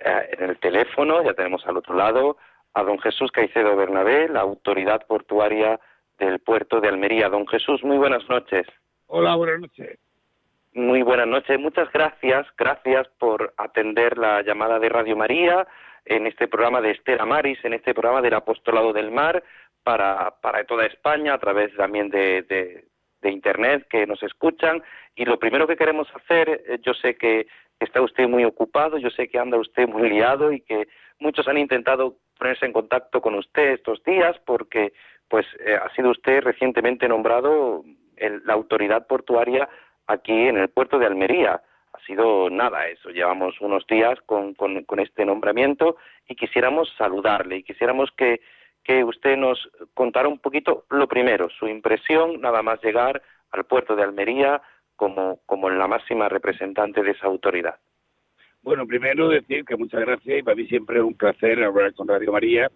[0.00, 2.38] eh, en el teléfono, ya tenemos al otro lado
[2.72, 5.78] a don Jesús Caicedo Bernabé, la autoridad portuaria
[6.18, 7.28] del puerto de Almería.
[7.28, 8.66] Don Jesús, muy buenas noches.
[9.06, 9.98] Hola, buenas noches.
[10.72, 11.58] Muy buenas noches.
[11.58, 12.46] Muchas gracias.
[12.56, 15.66] Gracias por atender la llamada de Radio María
[16.04, 19.42] en este programa de Estera Maris, en este programa del Apostolado del Mar
[19.82, 22.42] para, para toda España, a través también de,
[23.20, 24.82] de Internet que nos escuchan
[25.14, 27.46] y lo primero que queremos hacer, eh, yo sé que
[27.78, 31.58] está usted muy ocupado, yo sé que anda usted muy liado y que muchos han
[31.58, 34.92] intentado ponerse en contacto con usted estos días porque
[35.28, 37.84] pues eh, ha sido usted recientemente nombrado
[38.44, 39.68] la autoridad portuaria
[40.10, 41.62] aquí en el puerto de Almería.
[41.92, 45.96] Ha sido nada eso, llevamos unos días con, con, este nombramiento
[46.28, 48.40] y quisiéramos saludarle y quisiéramos que,
[48.84, 53.96] que usted nos contara un poquito lo primero, su impresión nada más llegar al puerto
[53.96, 54.62] de Almería
[54.94, 57.76] como, como la máxima representante de esa autoridad.
[58.62, 62.06] Bueno, primero decir que muchas gracias y para mí siempre es un placer hablar con
[62.06, 62.70] Radio María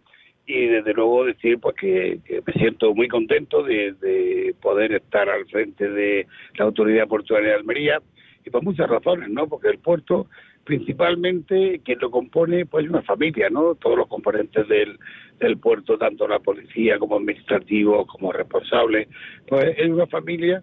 [0.46, 5.46] y desde luego decir pues que, me siento muy contento de, de, poder estar al
[5.46, 6.26] frente de
[6.56, 8.02] la autoridad portuaria de Almería
[8.44, 9.48] y por muchas razones, ¿no?
[9.48, 10.26] Porque el puerto
[10.64, 13.74] principalmente quien lo compone pues una familia, ¿no?
[13.74, 14.98] Todos los componentes del,
[15.38, 19.08] del puerto, tanto la policía como administrativo como responsable,
[19.46, 20.62] pues es una familia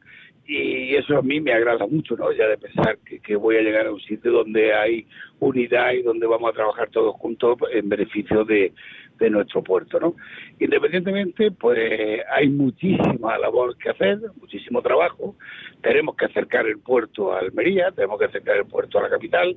[0.54, 2.30] y eso a mí me agrada mucho, ¿no?
[2.34, 5.08] Ya de pensar que, voy a llegar a un sitio donde hay
[5.40, 8.74] unidad y donde vamos a trabajar todos juntos en beneficio de,
[9.18, 10.16] de nuestro puerto, ¿no?
[10.60, 15.36] Independientemente, pues hay muchísima labor que hacer, muchísimo trabajo.
[15.82, 19.56] Tenemos que acercar el puerto a Almería, tenemos que acercar el puerto a la capital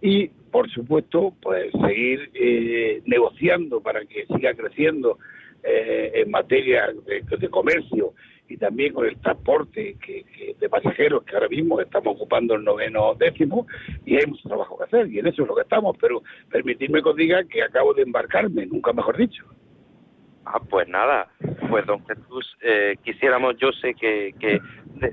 [0.00, 5.18] y, por supuesto, pues seguir eh, negociando para que siga creciendo
[5.64, 8.14] eh, en materia de comercio
[8.48, 10.24] y también con el transporte que,
[10.58, 13.66] de pasajeros que ahora mismo estamos ocupando el noveno décimo
[14.04, 17.02] y hay mucho trabajo que hacer y en eso es lo que estamos, pero permitidme
[17.02, 19.44] que os diga que acabo de embarcarme, nunca mejor dicho.
[20.50, 21.28] Ah, pues nada,
[21.68, 24.58] pues don Jesús, eh, quisiéramos, yo sé que, que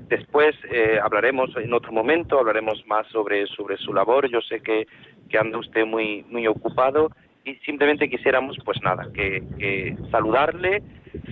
[0.08, 4.86] después eh, hablaremos en otro momento, hablaremos más sobre, sobre su labor, yo sé que,
[5.28, 7.10] que anda usted muy, muy ocupado
[7.46, 10.82] y simplemente quisiéramos, pues nada, que, que saludarle,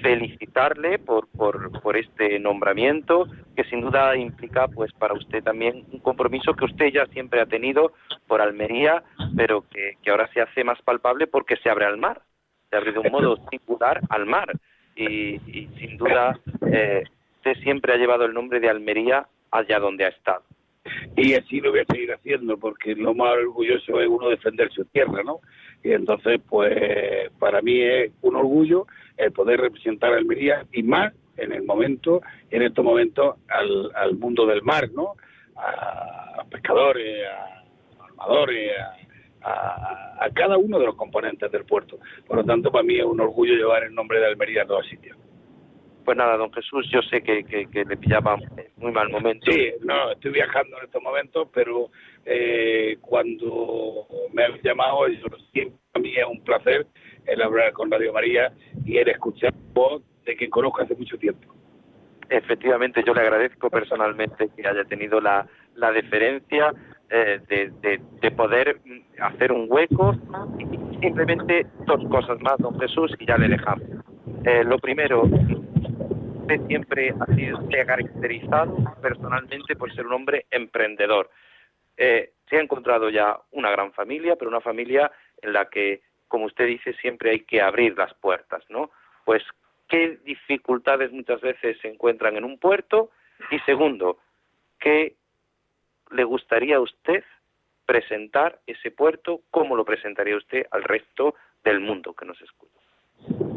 [0.00, 5.98] felicitarle por, por, por, este nombramiento, que sin duda implica, pues para usted también un
[5.98, 7.92] compromiso que usted ya siempre ha tenido
[8.28, 9.02] por Almería,
[9.36, 12.22] pero que, que ahora se hace más palpable porque se abre al mar,
[12.70, 14.52] se abre de un modo singular al mar.
[14.94, 16.38] Y, y sin duda,
[16.70, 17.02] eh,
[17.38, 20.44] usted siempre ha llevado el nombre de Almería allá donde ha estado
[21.16, 24.84] y así lo voy a seguir haciendo porque lo más orgulloso es uno defender su
[24.86, 25.40] tierra, ¿no?
[25.84, 28.86] Y entonces, pues para mí es un orgullo
[29.18, 34.14] el poder representar a Almería y más en el momento, en estos momentos, al, al
[34.14, 35.14] mundo del mar, ¿no?
[35.56, 38.72] A, pescadores, a, armadores,
[39.42, 41.98] a, a, cada uno de los componentes del puerto.
[42.26, 44.86] Por lo tanto, para mí es un orgullo llevar el nombre de Almería a todos
[44.86, 45.18] sitios.
[46.04, 48.36] Pues nada, don Jesús, yo sé que, que, le pillaba
[48.76, 49.50] muy mal momento.
[49.50, 51.88] Sí, no, estoy viajando en estos momentos, pero
[52.26, 56.86] eh, cuando me han llamado, yo, siempre a mí es un placer
[57.26, 58.52] el hablar con Radio María
[58.84, 61.54] y el escuchar voz de quien conozco hace mucho tiempo.
[62.28, 66.72] Efectivamente, yo le agradezco personalmente que haya tenido la, la deferencia
[67.10, 68.80] eh, de, de, poder
[69.20, 70.14] hacer un hueco
[70.58, 73.84] y simplemente dos cosas más, don Jesús, y ya le dejamos.
[74.44, 75.22] Eh, lo primero,
[76.44, 81.30] usted siempre ha sido se ha caracterizado personalmente por ser un hombre emprendedor.
[81.96, 86.44] Eh, se ha encontrado ya una gran familia, pero una familia en la que, como
[86.44, 88.90] usted dice, siempre hay que abrir las puertas, ¿no?
[89.24, 89.42] Pues,
[89.88, 93.10] ¿qué dificultades muchas veces se encuentran en un puerto?
[93.50, 94.18] Y segundo,
[94.78, 95.14] ¿qué
[96.10, 97.24] le gustaría a usted
[97.86, 99.40] presentar ese puerto?
[99.50, 102.74] ¿Cómo lo presentaría usted al resto del mundo que nos escucha?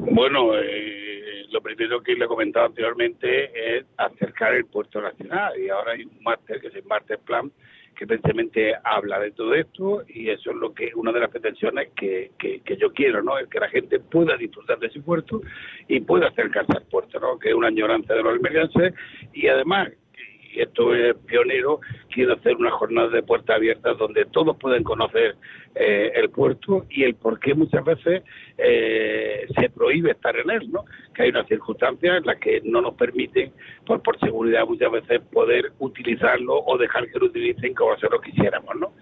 [0.09, 1.06] Bueno, eh,
[1.51, 6.03] lo primero que le he comentado anteriormente es acercar el puerto nacional y ahora hay
[6.03, 7.51] un máster que es el Master Plan
[7.97, 11.89] que precisamente habla de todo esto y eso es lo que una de las pretensiones
[11.95, 13.39] que, que, yo quiero, ¿no?
[13.39, 15.41] Es que la gente pueda disfrutar de ese puerto
[15.87, 17.39] y pueda acercarse al puerto, ¿no?
[17.39, 18.93] Que es una añoranza de los almerienses
[19.33, 19.89] y además
[20.53, 21.79] y esto es pionero,
[22.09, 25.35] quiero hacer una jornada de puertas abiertas donde todos pueden conocer
[25.75, 28.23] eh, el puerto y el por qué muchas veces
[28.57, 30.85] eh, se prohíbe estar en él, ¿no?
[31.13, 33.51] Que hay unas circunstancias en las que no nos permiten,
[33.85, 38.75] por, por seguridad muchas veces, poder utilizarlo o dejar que lo utilicen como nosotros quisiéramos,
[38.75, 38.93] ¿no?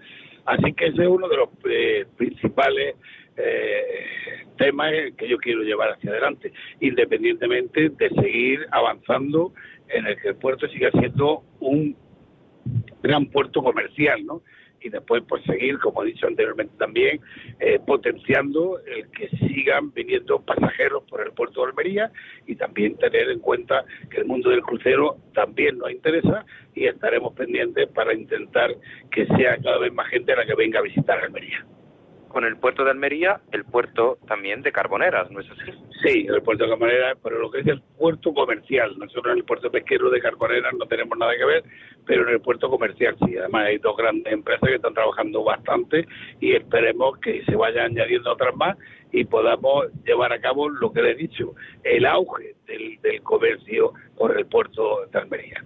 [0.46, 2.94] Así que ese es uno de los eh, principales
[3.36, 9.52] eh, temas que yo quiero llevar hacia adelante, independientemente de seguir avanzando
[9.88, 11.96] en el que el puerto siga siendo un
[13.02, 14.42] gran puerto comercial, ¿no?
[14.80, 17.20] Y después, pues seguir, como he dicho anteriormente también,
[17.58, 22.12] eh, potenciando el que sigan viniendo pasajeros por el puerto de Almería
[22.46, 27.32] y también tener en cuenta que el mundo del crucero también nos interesa y estaremos
[27.34, 28.76] pendientes para intentar
[29.10, 31.64] que sea cada vez más gente la que venga a visitar Almería.
[32.36, 35.72] Con el puerto de Almería el puerto también de Carboneras, ¿no es así?
[36.02, 38.94] Sí, el puerto de Carboneras, pero lo que es el puerto comercial.
[38.98, 41.64] Nosotros en el puerto pesquero de Carboneras no tenemos nada que ver,
[42.04, 43.38] pero en el puerto comercial sí.
[43.38, 46.06] Además hay dos grandes empresas que están trabajando bastante
[46.38, 48.76] y esperemos que se vayan añadiendo otras más
[49.12, 54.36] y podamos llevar a cabo lo que le he dicho, el auge del, comercio por
[54.36, 55.64] el puerto de Almería.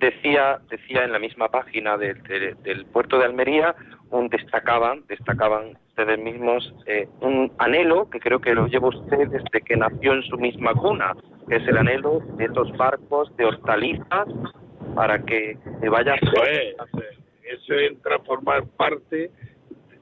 [0.00, 3.74] Decía, decía en la misma página del, del, puerto de Almería,
[4.10, 9.60] un destacaban, destacaban ustedes mismos eh, un anhelo que creo que lo lleva usted desde
[9.60, 11.14] que nació en su misma cuna,
[11.48, 14.26] que es el anhelo de estos barcos de hortalizas
[14.94, 16.14] para que se vaya.
[16.14, 16.74] Eso es,
[17.42, 19.30] eso entra a formar parte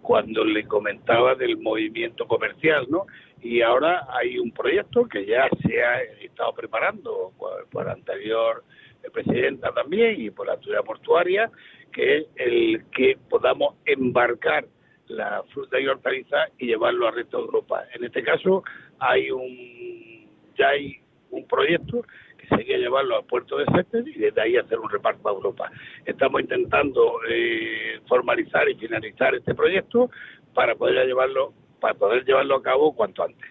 [0.09, 3.07] cuando le comentaba del movimiento comercial, ¿no?
[3.43, 7.33] Y ahora hay un proyecto que ya se ha estado preparando
[7.71, 8.65] por, anterior
[9.13, 11.51] presidenta también y por la autoridad portuaria,
[11.93, 14.67] que es el que podamos embarcar
[15.09, 17.85] la fruta y hortaliza y llevarlo al resto de Europa.
[17.95, 18.63] En este caso
[18.99, 20.97] hay un ya hay
[21.31, 22.05] un proyecto
[22.37, 25.71] que sería llevarlo al puerto de Cestes y desde ahí hacer un reparto a Europa.
[26.05, 30.11] Estamos intentando eh, formalizar y finalizar este proyecto
[30.55, 33.49] para poder llevarlo para poder llevarlo a cabo cuanto antes.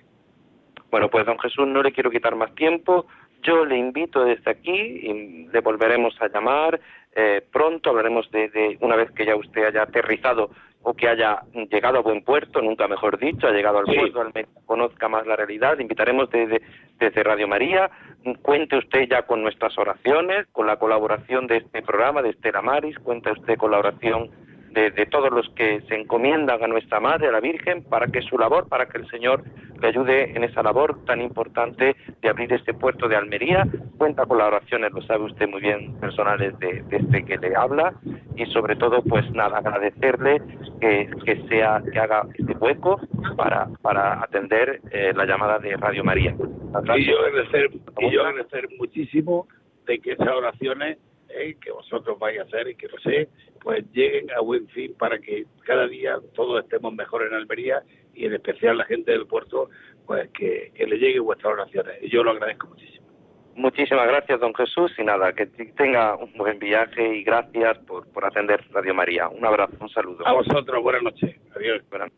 [0.91, 3.05] Bueno, pues don Jesús, no le quiero quitar más tiempo.
[3.47, 6.79] Yo le invito desde aquí y le volveremos a llamar.
[7.15, 10.49] Eh, pronto hablaremos de, de, una vez que ya usted haya aterrizado
[10.83, 11.41] o que haya
[11.71, 13.95] llegado a buen puerto, nunca mejor dicho, ha llegado al Sí.
[13.97, 15.77] puerto, al menos conozca más la realidad.
[15.77, 16.61] Le invitaremos desde,
[16.99, 17.89] desde Radio María.
[18.41, 22.99] Cuente usted ya con nuestras oraciones, con la colaboración de este programa, de Estela Maris.
[22.99, 24.29] Cuenta usted con la oración
[24.77, 28.21] de, de todos los que se encomiendan a nuestra Madre, a la Virgen, para que
[28.21, 29.43] su labor, para que el Señor
[29.81, 33.65] le ayude en esa labor tan importante de abrir este puerto de Almería.
[33.97, 37.55] Cuenta con las oraciones, lo sabe usted muy bien, personales de, de este que le
[37.55, 37.95] habla.
[38.35, 40.41] Y sobre todo, pues nada, agradecerle
[40.79, 43.01] que, que sea, que haga este hueco
[43.35, 46.35] para, para atender eh, la llamada de Radio María.
[46.95, 49.47] Y yo agradecer, y yo agradecer muchísimo
[49.87, 50.99] de que esas oraciones
[51.39, 53.29] eh, que vosotros vais a hacer y que lo sé,
[53.61, 57.81] pues lleguen a buen fin para que cada día todos estemos mejor en Almería
[58.13, 59.69] y en especial la gente del puerto,
[60.05, 61.95] pues que, que le lleguen vuestras oraciones.
[62.01, 63.05] Y yo lo agradezco muchísimo.
[63.55, 68.23] Muchísimas gracias, don Jesús, y nada, que tenga un buen viaje y gracias por, por
[68.23, 69.27] atender Radio María.
[69.29, 70.27] Un abrazo, un saludo.
[70.27, 71.35] A vosotros, buenas noches.
[71.55, 71.81] Adiós.
[71.89, 72.11] Buenas-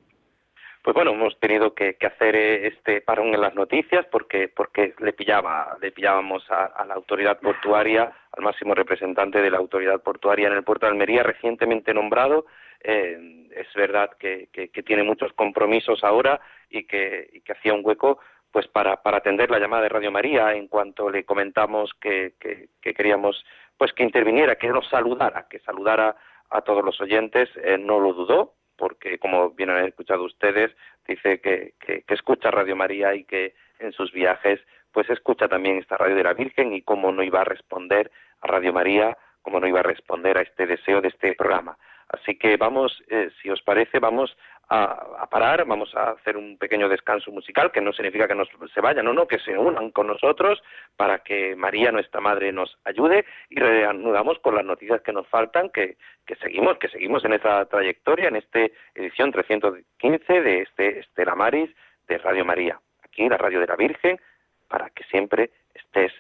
[0.82, 5.14] Pues bueno, hemos tenido que, hacer eh, este parón en las noticias porque porque le
[5.14, 10.54] pillaba le pillábamos a, la autoridad portuaria, al máximo representante de la autoridad portuaria en
[10.54, 12.46] el puerto de Almería, recientemente nombrado.
[12.82, 18.20] Eh, es verdad que, que, tiene muchos compromisos ahora y que, que hacía un hueco
[18.52, 22.70] pues para, para atender la llamada de Radio María en cuanto le comentamos que, que,
[22.82, 23.46] que queríamos
[23.78, 26.16] pues que interviniera, que nos saludara, que saludara
[26.50, 30.72] a todos los oyentes, eh, no lo dudó, porque como bien han escuchado ustedes,
[31.08, 34.60] dice que, que, que escucha Radio María y que en sus viajes
[34.92, 38.12] pues escucha también esta radio de la Virgen y cómo no iba a responder
[38.42, 41.78] a Radio María, cómo no iba a responder a este deseo de este programa.
[42.10, 44.36] Así que vamos, eh, si os parece, vamos
[44.70, 44.84] a,
[45.20, 48.82] a, parar, vamos a hacer un pequeño descanso musical, que no significa que nos, se
[48.82, 50.62] vayan, no, no, que se unan con nosotros
[50.96, 55.70] para que María, nuestra Madre, nos ayude y reanudamos con las noticias que nos faltan,
[55.70, 58.60] que, que seguimos, que seguimos en esa trayectoria, en esta
[58.96, 61.70] edición 315 de este Estela Maris
[62.08, 62.80] de Radio María.
[63.04, 64.20] Aquí, la radio de la Virgen,
[64.68, 66.12] para que siempre estés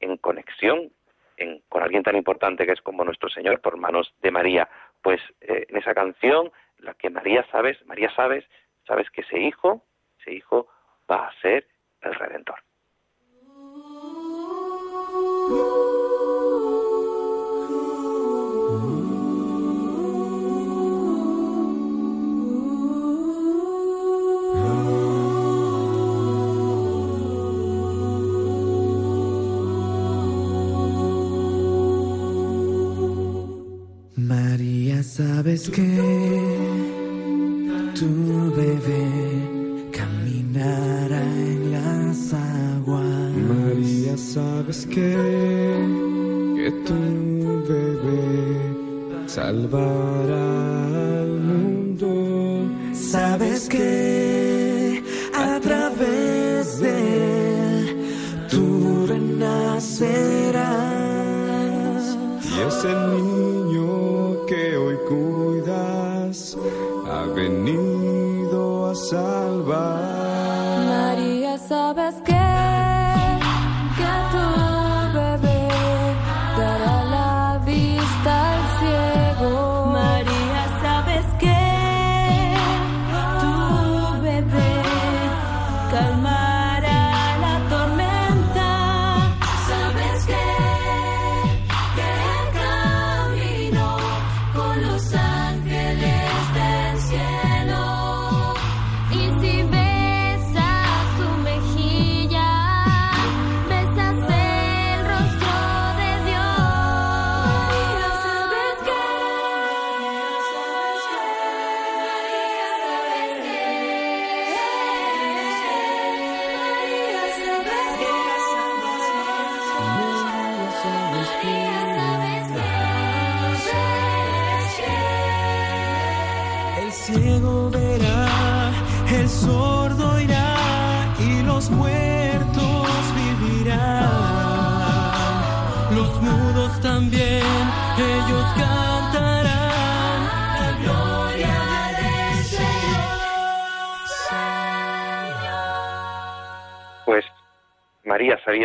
[0.00, 0.90] en conexión
[1.36, 4.68] en, con alguien tan importante que es como nuestro Señor por manos de María.
[5.06, 8.44] Pues eh, en esa canción, la que María sabes, María sabes,
[8.88, 9.84] sabes que ese hijo,
[10.18, 10.66] ese hijo
[11.08, 11.64] va a ser
[12.00, 12.58] el Redentor.
[35.46, 35.86] Sabes que
[37.94, 38.10] tu
[38.56, 39.06] bebé
[39.92, 43.30] caminará en las aguas.
[43.48, 45.14] María, sabes que,
[46.56, 47.00] que tu
[47.68, 48.26] bebé
[49.26, 52.68] salvará al mundo.
[52.92, 55.00] Sabes que
[55.32, 56.94] a través de
[57.68, 57.84] él
[58.50, 60.16] tú renacerás.
[62.42, 63.25] Y es el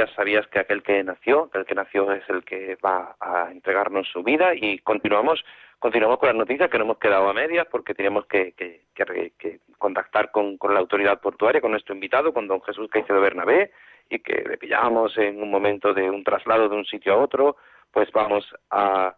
[0.01, 3.51] María, sabías, que aquel que nació, que el que nació es el que va a
[3.51, 5.43] entregarnos su vida y continuamos,
[5.79, 9.31] continuamos con las noticias que no hemos quedado a medias porque teníamos que, que- que
[9.37, 13.71] que contactar con, con la autoridad portuaria, con nuestro invitado, con don Jesús Caicedo Bernabé
[14.09, 17.57] y que le pillábamos en un momento de un traslado de un sitio a otro,
[17.91, 19.15] pues vamos a,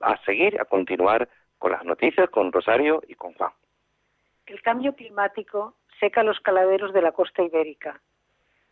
[0.00, 1.28] a seguir, a continuar
[1.58, 3.52] con las noticias, con Rosario y con Juan.
[4.46, 8.00] El cambio climático seca los caladeros de la costa ibérica.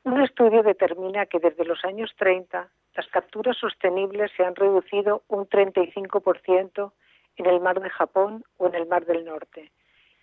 [0.06, 5.48] Un estudio determina que desde los años 30 las capturas sostenibles se han reducido un
[5.48, 6.92] 35%
[7.38, 9.72] en el mar de Japón o en el mar del norte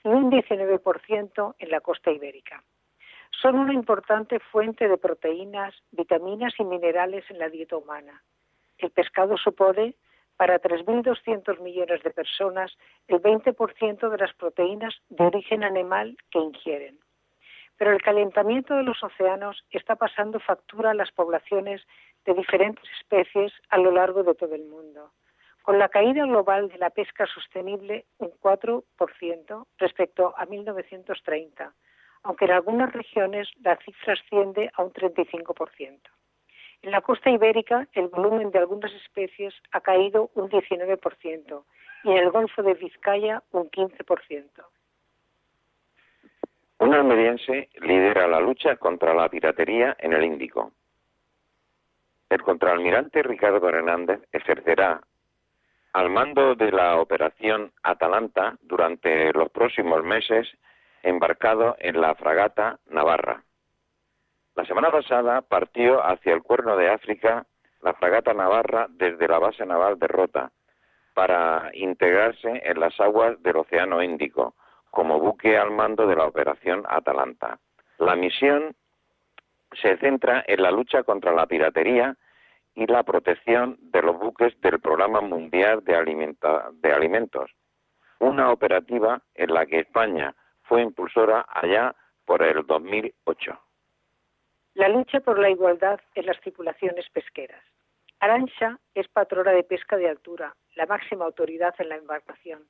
[0.05, 2.63] y un 19% en la costa ibérica.
[3.41, 8.23] Son una importante fuente de proteínas, vitaminas y minerales en la dieta humana.
[8.77, 9.95] El pescado supone
[10.37, 12.71] para 3.200 millones de personas
[13.09, 17.02] el 20% de las proteínas de origen animal que ingieren.
[17.83, 21.81] Pero el calentamiento de los océanos está pasando factura a las poblaciones
[22.23, 25.11] de diferentes especies a lo largo de todo el mundo,
[25.63, 31.73] con la caída global de la pesca sostenible un 4% respecto a 1930,
[32.23, 35.99] aunque en algunas regiones la cifra asciende a un 35%.
[36.83, 41.63] En la costa ibérica, el volumen de algunas especies ha caído un 19%
[42.05, 44.63] y en el Golfo de Vizcaya un 15%.
[46.83, 50.73] Un almeriense lidera la lucha contra la piratería en el Índico.
[52.29, 54.99] El contraalmirante Ricardo Hernández ejercerá
[55.93, 60.45] al mando de la operación Atalanta durante los próximos meses
[61.03, 63.41] embarcado en la fragata Navarra.
[64.53, 67.45] La semana pasada partió hacia el Cuerno de África
[67.81, 70.51] la fragata Navarra desde la base naval de Rota
[71.13, 74.53] para integrarse en las aguas del Océano Índico
[74.93, 77.57] como buque al mando de la operación Atalanta.
[77.97, 78.75] La misión
[79.81, 82.15] se centra en la lucha contra la piratería
[82.75, 87.49] y la protección de los buques del Programa Mundial de, Alimenta- de Alimentos,
[88.19, 93.59] una operativa en la que España fue impulsora allá por el 2008.
[94.75, 97.63] La lucha por la igualdad en las tripulaciones pesqueras.
[98.19, 102.61] Arancha es patrona de pesca de altura, la máxima autoridad en la embarcación.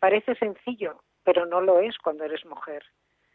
[0.00, 2.84] Parece sencillo, pero no lo es cuando eres mujer.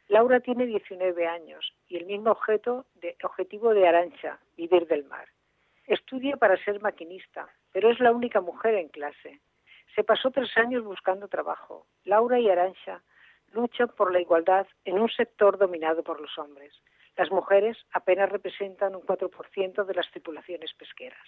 [0.07, 5.27] Laura tiene 19 años y el mismo objeto de, objetivo de Arancha, vivir del mar.
[5.85, 9.41] Estudia para ser maquinista, pero es la única mujer en clase.
[9.95, 11.87] Se pasó tres años buscando trabajo.
[12.05, 13.01] Laura y Arancha
[13.51, 16.73] luchan por la igualdad en un sector dominado por los hombres.
[17.17, 21.27] Las mujeres apenas representan un 4% de las tripulaciones pesqueras.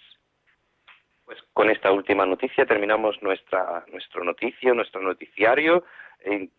[1.29, 5.83] Pues con esta última noticia terminamos nuestra nuestro noticio, nuestro noticiario.
[6.25, 6.49] eh,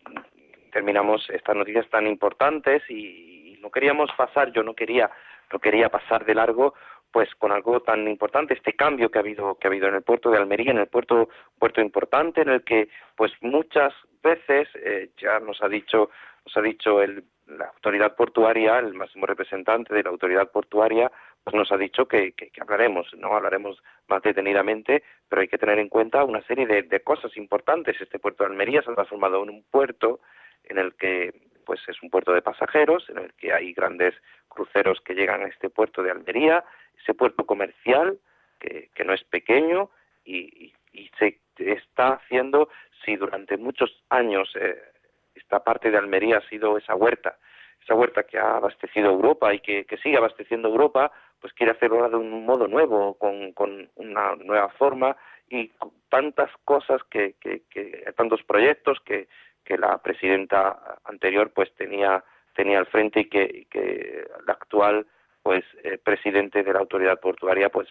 [0.71, 5.11] terminamos estas noticias tan importantes y, y no queríamos pasar, yo no quería
[5.51, 6.73] no quería pasar de largo
[7.11, 10.03] pues con algo tan importante este cambio que ha habido que ha habido en el
[10.03, 11.27] puerto de Almería en el puerto
[11.59, 13.93] puerto importante en el que pues muchas
[14.23, 16.11] veces eh, ya nos ha dicho
[16.45, 17.25] nos ha dicho el,
[17.57, 21.11] la autoridad portuaria el máximo representante de la autoridad portuaria
[21.43, 25.79] pues nos ha dicho que, que, hablaremos no hablaremos más detenidamente pero hay que tener
[25.79, 27.99] en cuenta una serie de, de cosas importantes.
[27.99, 30.19] Este puerto de Almería se ha transformado en un puerto
[30.63, 31.33] en el que
[31.65, 34.15] pues es un puerto de pasajeros en el que hay grandes
[34.47, 36.63] cruceros que llegan a este puerto de Almería
[37.01, 38.19] ese puerto comercial
[38.59, 39.89] que, que no es pequeño
[40.23, 42.69] y, y, y, se está haciendo
[43.03, 44.90] si durante muchos años eh,
[45.35, 47.37] esta parte de Almería ha sido esa huerta
[47.83, 52.15] esa huerta que ha abastecido Europa y que, sigue abasteciendo Europa pues quiere hacerlo de
[52.15, 55.15] un modo nuevo con, una nueva forma
[55.49, 55.71] y
[56.09, 59.27] tantas cosas que, que, que tantos proyectos que,
[59.63, 62.23] que la presidenta anterior pues tenía
[62.53, 65.07] tenía al frente y que, que la actual
[65.41, 67.87] pues eh, presidente de la autoridad portuaria pues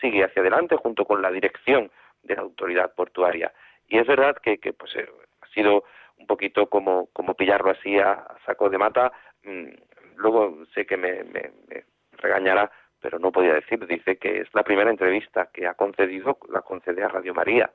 [0.00, 1.90] sigue hacia adelante junto con la dirección
[2.22, 3.52] de la autoridad portuaria.
[3.88, 5.08] Y es verdad que, que pues eh,
[5.40, 5.84] ha sido
[6.20, 9.12] un poquito como, como pillarlo así a, a saco de mata.
[9.42, 9.68] Mm,
[10.16, 13.84] luego sé que me, me, me regañará, pero no podía decir.
[13.86, 17.70] Dice que es la primera entrevista que ha concedido, la concede a Radio María.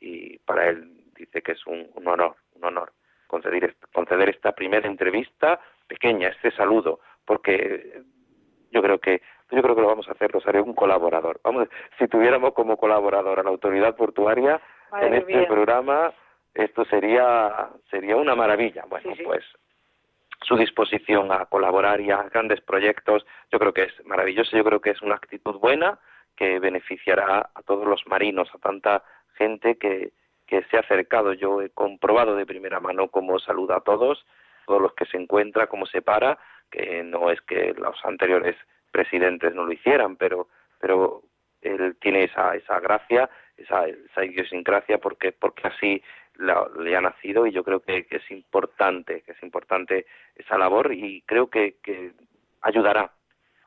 [0.00, 2.92] Y para él dice que es un, un honor, un honor
[3.26, 8.02] conceder, conceder esta primera entrevista pequeña, este saludo, porque
[8.70, 11.40] yo creo que yo creo que lo vamos a hacer, Rosario, un colaborador.
[11.44, 11.68] Vamos,
[11.98, 15.46] si tuviéramos como colaborador a la autoridad portuaria Madre en este mía.
[15.46, 16.12] programa,
[16.54, 18.84] esto sería sería una maravilla.
[18.88, 19.22] Bueno, Sí, sí.
[19.24, 19.44] pues
[20.42, 24.80] su disposición a colaborar y a grandes proyectos, yo creo que es maravilloso, yo creo
[24.80, 25.98] que es una actitud buena
[26.36, 29.02] que beneficiará a todos los marinos, a tanta
[29.36, 30.12] gente que,
[30.46, 31.32] que se ha acercado.
[31.32, 34.26] Yo he comprobado de primera mano cómo saluda a todos,
[34.66, 36.38] todos los que se encuentra, cómo se para,
[36.70, 38.56] que no es que los anteriores
[38.90, 40.48] presidentes no lo hicieran, pero,
[40.78, 41.22] pero
[41.62, 46.02] él tiene esa, esa gracia, esa, esa idiosincrasia, porque, porque así
[46.36, 50.58] la- le ha nacido y yo creo que, que es importante, que es importante esa
[50.58, 52.12] labor y creo que, que
[52.62, 53.12] ayudará,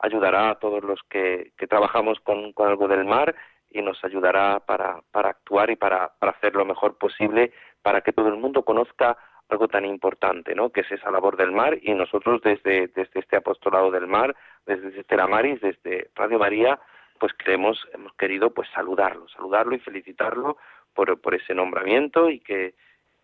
[0.00, 3.34] ayudará a todos los que, que trabajamos con, algo del mar
[3.70, 7.52] y nos ayudará para, para actuar y para, para hacer lo mejor posible
[7.82, 9.16] para que todo el mundo conozca
[9.48, 10.70] algo tan importante, ¿no?
[10.70, 15.00] Que es esa labor del mar y nosotros desde, desde este apostolado del mar, desde
[15.00, 16.78] Estela Maris, desde Radio María,
[17.18, 20.58] pues queremos, hemos querido pues saludarlo, saludarlo y felicitarlo
[20.98, 22.74] por, por ese nombramiento y que,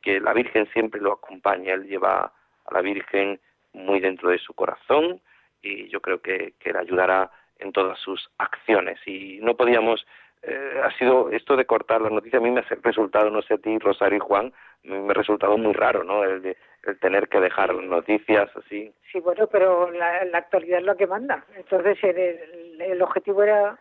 [0.00, 1.74] que la Virgen siempre lo acompaña.
[1.74, 2.32] Él lleva
[2.66, 3.40] a la Virgen
[3.72, 5.20] muy dentro de su corazón
[5.60, 9.00] y yo creo que, que le ayudará en todas sus acciones.
[9.06, 10.06] Y no podíamos,
[10.42, 13.54] eh, ha sido esto de cortar la noticia, a mí me ha resultado, no sé
[13.54, 14.52] a ti, Rosario y Juan,
[14.84, 16.22] me ha resultado muy raro, ¿no?
[16.22, 18.92] El, de, el tener que dejar noticias así.
[19.10, 21.44] Sí, bueno, pero la, la actualidad es lo que manda.
[21.56, 23.76] Entonces, el, el- objetivo era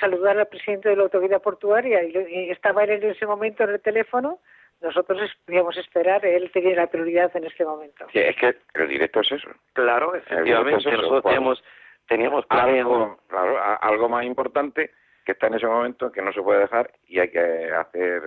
[0.00, 3.70] saludar al presidente de la autoridad portuaria y, y estaba él en ese momento en
[3.70, 4.38] el teléfono.
[4.80, 8.06] Nosotros podíamos esperar, él tenía la prioridad en este momento.
[8.12, 9.50] Sí, es que el directo es eso.
[9.72, 11.64] Claro, efectivamente, eso, nosotros teníamos,
[12.06, 14.92] teníamos Algo, claro, algo más importante
[15.26, 18.22] que está en ese momento que no se puede dejar y hay que hacer.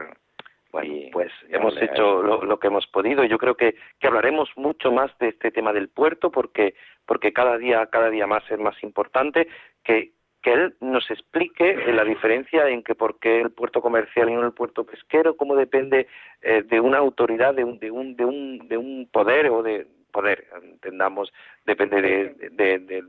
[0.71, 3.23] Bueno, y pues hemos hecho lo, lo que hemos podido.
[3.23, 6.75] Yo creo que, que hablaremos mucho más de este tema del puerto porque
[7.05, 9.47] porque cada día cada día más es más importante
[9.83, 10.11] que
[10.41, 14.33] que él nos explique eh, la diferencia en que por qué el puerto comercial y
[14.33, 16.07] no el puerto pesquero, cómo depende
[16.41, 19.87] eh, de una autoridad, de un, de un de un de un poder o de
[20.11, 21.31] poder, entendamos,
[21.65, 23.01] depende de de, de,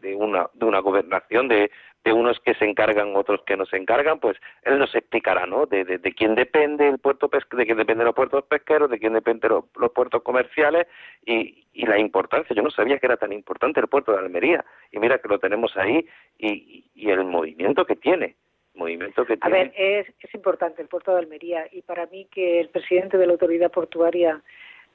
[0.00, 1.70] de una de una gobernación de
[2.04, 5.64] de unos que se encargan, otros que no se encargan, pues él nos explicará, ¿no?
[5.66, 8.98] De, de, de quién depende el puerto pesque, de quién dependen los puertos pesqueros, de
[8.98, 10.86] quién dependen los, los puertos comerciales
[11.24, 12.54] y, y la importancia.
[12.54, 15.38] Yo no sabía que era tan importante el puerto de Almería y mira que lo
[15.38, 16.06] tenemos ahí
[16.38, 18.36] y, y el movimiento que tiene,
[18.74, 19.58] movimiento que A tiene.
[19.58, 23.26] ver, es, es importante el puerto de Almería y para mí que el presidente de
[23.26, 24.42] la autoridad portuaria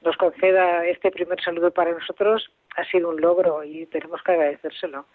[0.02, 5.06] nos conceda este primer saludo para nosotros ha sido un logro y tenemos que agradecérselo.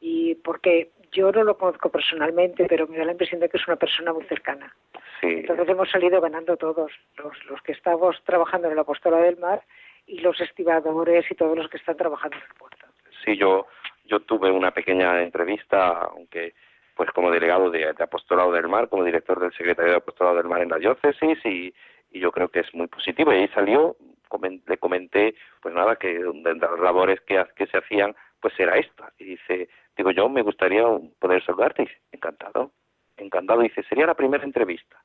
[0.00, 3.66] Y porque yo no lo conozco personalmente, pero me da la impresión de que es
[3.66, 4.74] una persona muy cercana.
[5.20, 9.36] sí, Entonces hemos salido ganando todos, los, los que estamos trabajando en la apostolado del
[9.38, 9.62] mar
[10.06, 12.86] y los estibadores y todos los que están trabajando en el puerto.
[13.24, 13.66] sí, yo
[14.04, 16.54] yo tuve una pequeña entrevista, aunque
[16.94, 20.48] pues como delegado de, de Apostolado del Mar, como director del Secretario de Apostolado del
[20.48, 21.72] Mar en la diócesis y,
[22.10, 23.32] y yo creo que es muy positivo.
[23.32, 23.96] Y ahí salió,
[24.30, 28.78] comen- le comenté, pues nada, que de las labores que, que se hacían, pues era
[28.78, 29.12] esta.
[29.18, 29.68] Y dice,
[29.98, 30.84] digo, yo me gustaría
[31.18, 31.82] poder saludarte.
[31.82, 32.70] Dice, encantado,
[33.16, 33.60] encantado.
[33.60, 34.96] Dice, sería la primera entrevista.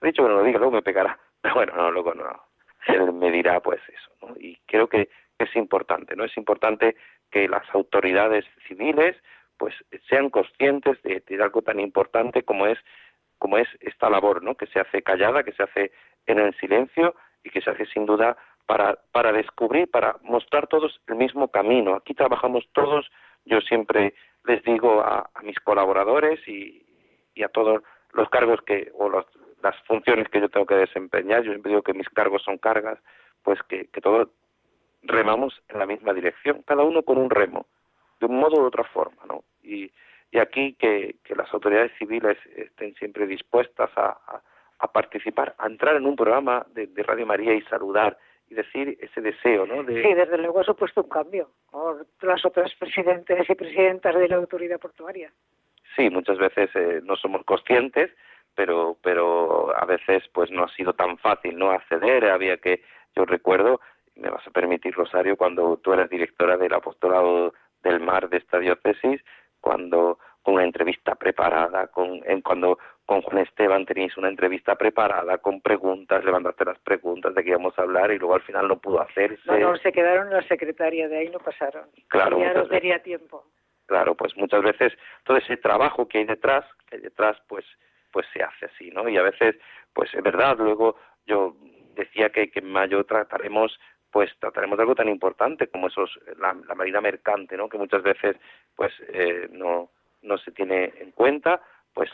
[0.00, 1.18] He dicho que no lo diga, luego me pegará.
[1.40, 2.24] Pero bueno, no, luego no.
[2.86, 4.34] Él me dirá, pues eso, ¿no?
[4.38, 6.24] Y creo que es importante, ¿no?
[6.24, 6.96] Es importante
[7.30, 9.16] que las autoridades civiles,
[9.56, 9.74] pues
[10.08, 12.78] sean conscientes de, de algo tan importante como es
[13.38, 14.54] como es esta labor, ¿no?
[14.54, 15.92] Que se hace callada, que se hace
[16.26, 18.36] en el silencio y que se hace sin duda
[18.66, 21.94] para para descubrir, para mostrar todos el mismo camino.
[21.94, 23.10] Aquí trabajamos todos.
[23.44, 24.14] Yo siempre
[24.44, 26.84] les digo a, mis colaboradores y,
[27.34, 27.82] y a todos
[28.12, 29.26] los cargos que o los-
[29.64, 31.42] las funciones que yo tengo que desempeñar.
[31.42, 32.98] Yo siempre digo que mis cargos son cargas,
[33.42, 34.28] pues que, todos
[35.02, 37.66] remamos en la misma dirección, cada uno con un remo,
[38.20, 39.42] de un modo u otra forma, ¿no?
[39.62, 39.90] Y,
[40.38, 44.42] aquí que, las autoridades civiles estén siempre dispuestas a,
[44.92, 48.18] participar, a entrar en un programa de Radio María y saludar
[48.48, 49.82] y decir ese deseo, ¿no?
[49.82, 54.28] De, Sí, desde luego ha supuesto un cambio por las otras presidentes y presidentas de
[54.28, 55.32] la autoridad portuaria.
[55.96, 58.10] sí, muchas veces eh, no somos conscientes,
[58.54, 62.82] pero pero a veces pues no ha sido tan fácil no acceder, había que
[63.16, 63.80] yo recuerdo,
[64.16, 68.58] me vas a permitir Rosario cuando tú eras directora del apostolado del mar de esta
[68.58, 69.20] diócesis,
[69.60, 75.38] cuando con una entrevista preparada, con en cuando con Juan Esteban tenéis una entrevista preparada
[75.38, 78.68] con preguntas, le mandaste las preguntas de que íbamos a hablar y luego al final
[78.68, 79.40] no pudo hacerse.
[79.46, 81.88] No, no, se quedaron en la secretaria, de ahí no pasaron.
[82.08, 83.46] Claro, ya no tenía tiempo.
[83.86, 84.92] Claro, pues muchas veces
[85.24, 87.64] todo ese trabajo que hay detrás, que hay detrás, pues,
[88.12, 89.08] pues se hace así, ¿no?
[89.08, 89.56] Y a veces,
[89.94, 91.56] pues es verdad, luego yo
[91.94, 93.78] decía que, que en mayo trataremos,
[94.10, 97.68] pues trataremos de algo tan importante como esos, la, la marina mercante, ¿no?
[97.70, 98.36] Que muchas veces,
[98.76, 99.90] pues, eh, no,
[100.24, 101.60] no se tiene en cuenta,
[101.92, 102.10] pues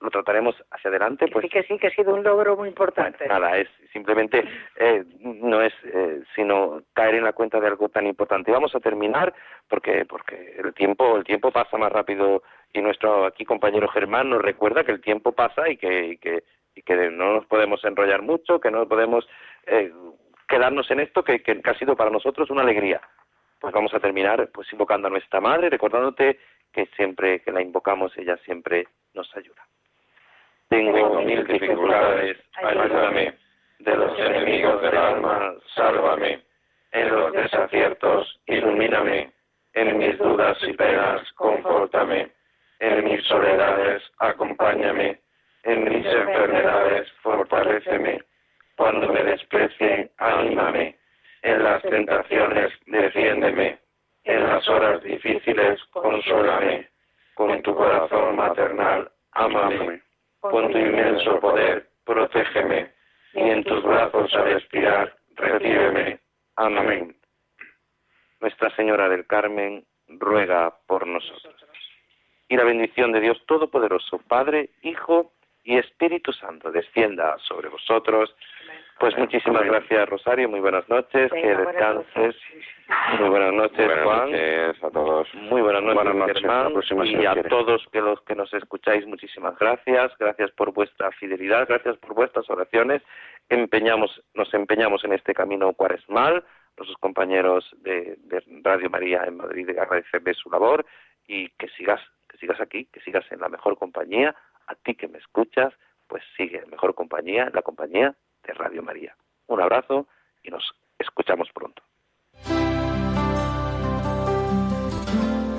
[0.00, 3.26] lo trataremos hacia adelante, pues sí que sí, que ha sido un logro muy importante.
[3.26, 4.44] Nada, es simplemente
[4.76, 8.50] eh, no es eh, sino caer en la cuenta de algo tan importante.
[8.50, 9.34] Y vamos a terminar
[9.68, 14.42] porque porque el tiempo el tiempo pasa más rápido y nuestro aquí compañero Germán nos
[14.42, 16.44] recuerda que el tiempo pasa y que y que,
[16.76, 19.28] y que no nos podemos enrollar mucho, que no podemos
[19.66, 19.92] eh,
[20.46, 23.00] quedarnos en esto que, que ha sido para nosotros una alegría.
[23.60, 26.38] Pues vamos a terminar pues invocando a nuestra madre, recordándote
[26.72, 29.66] que siempre que la invocamos ella siempre nos ayuda.
[30.68, 33.34] Tengo mil dificultades, ayúdame.
[33.78, 36.42] De los enemigos del alma, sálvame.
[36.92, 39.32] En los desaciertos, ilumíname.
[39.74, 42.30] En mis dudas y penas, confórtame.
[42.80, 45.20] En mis soledades, acompáñame.
[45.62, 48.22] En mis enfermedades, fortaléceme.
[48.76, 50.96] Cuando me desprecien, anímame.
[51.42, 53.78] En las tentaciones, defiéndeme.
[54.24, 56.88] En las horas difíciles, consólame.
[57.34, 60.02] Con tu corazón maternal, ámame.
[60.40, 62.92] Con tu inmenso poder, protégeme,
[63.34, 66.20] y en tus brazos al expirar, recíbeme.
[66.56, 67.16] Amén.
[68.40, 71.54] Nuestra Señora del Carmen ruega por nosotros.
[72.48, 75.32] Y la bendición de Dios Todopoderoso, Padre, Hijo
[75.64, 78.34] y Espíritu Santo, descienda sobre vosotros.
[78.98, 80.48] Pues muchísimas gracias, Rosario.
[80.48, 81.30] Muy buenas noches.
[81.30, 82.36] Venga, que buenas descanses.
[83.20, 84.30] Muy buenas noches, Buenas Juan.
[84.32, 85.34] noches a todos.
[85.34, 87.48] Muy buenas noches, Buenas noches, hasta Germán, la próxima, si y a quiere.
[87.48, 90.12] todos que los que nos escucháis, muchísimas gracias.
[90.18, 93.02] Gracias por vuestra fidelidad, gracias por vuestras oraciones.
[93.48, 96.44] Empeñamos, nos empeñamos en este camino cuaresmal.
[96.76, 100.84] Nuestros compañeros de, de Radio María en Madrid agradecerles su labor
[101.26, 104.34] y que sigas, que sigas aquí, que sigas en la mejor compañía.
[104.66, 105.72] A ti que me escuchas,
[106.08, 108.14] pues sigue en mejor compañía, en la compañía
[108.48, 109.14] de Radio María.
[109.46, 110.08] Un abrazo
[110.42, 110.64] y nos
[110.98, 111.82] escuchamos pronto.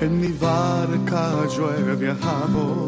[0.00, 2.86] En mi barca yo he viajado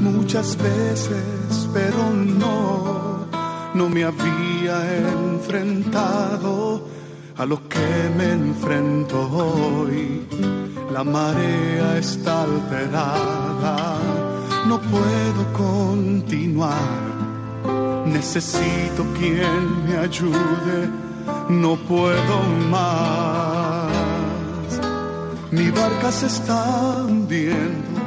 [0.00, 3.26] muchas veces, pero no,
[3.74, 4.76] no me había
[5.08, 6.86] enfrentado
[7.36, 10.26] a lo que me enfrento hoy.
[10.92, 13.98] La marea está alterada,
[14.66, 17.17] no puedo continuar.
[18.12, 20.88] Necesito quien me ayude,
[21.48, 23.92] no puedo más.
[25.50, 28.00] Mi barca se está hundiendo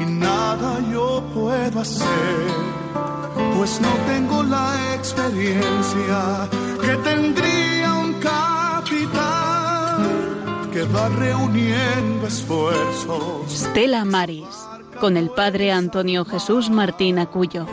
[0.00, 2.46] y nada yo puedo hacer,
[3.56, 6.48] pues no tengo la experiencia
[6.80, 10.02] que tendría un capitán
[10.72, 13.50] que va reuniendo esfuerzos.
[13.50, 14.46] Stella Maris,
[15.00, 17.66] con el padre Antonio Jesús Martín Acuyo.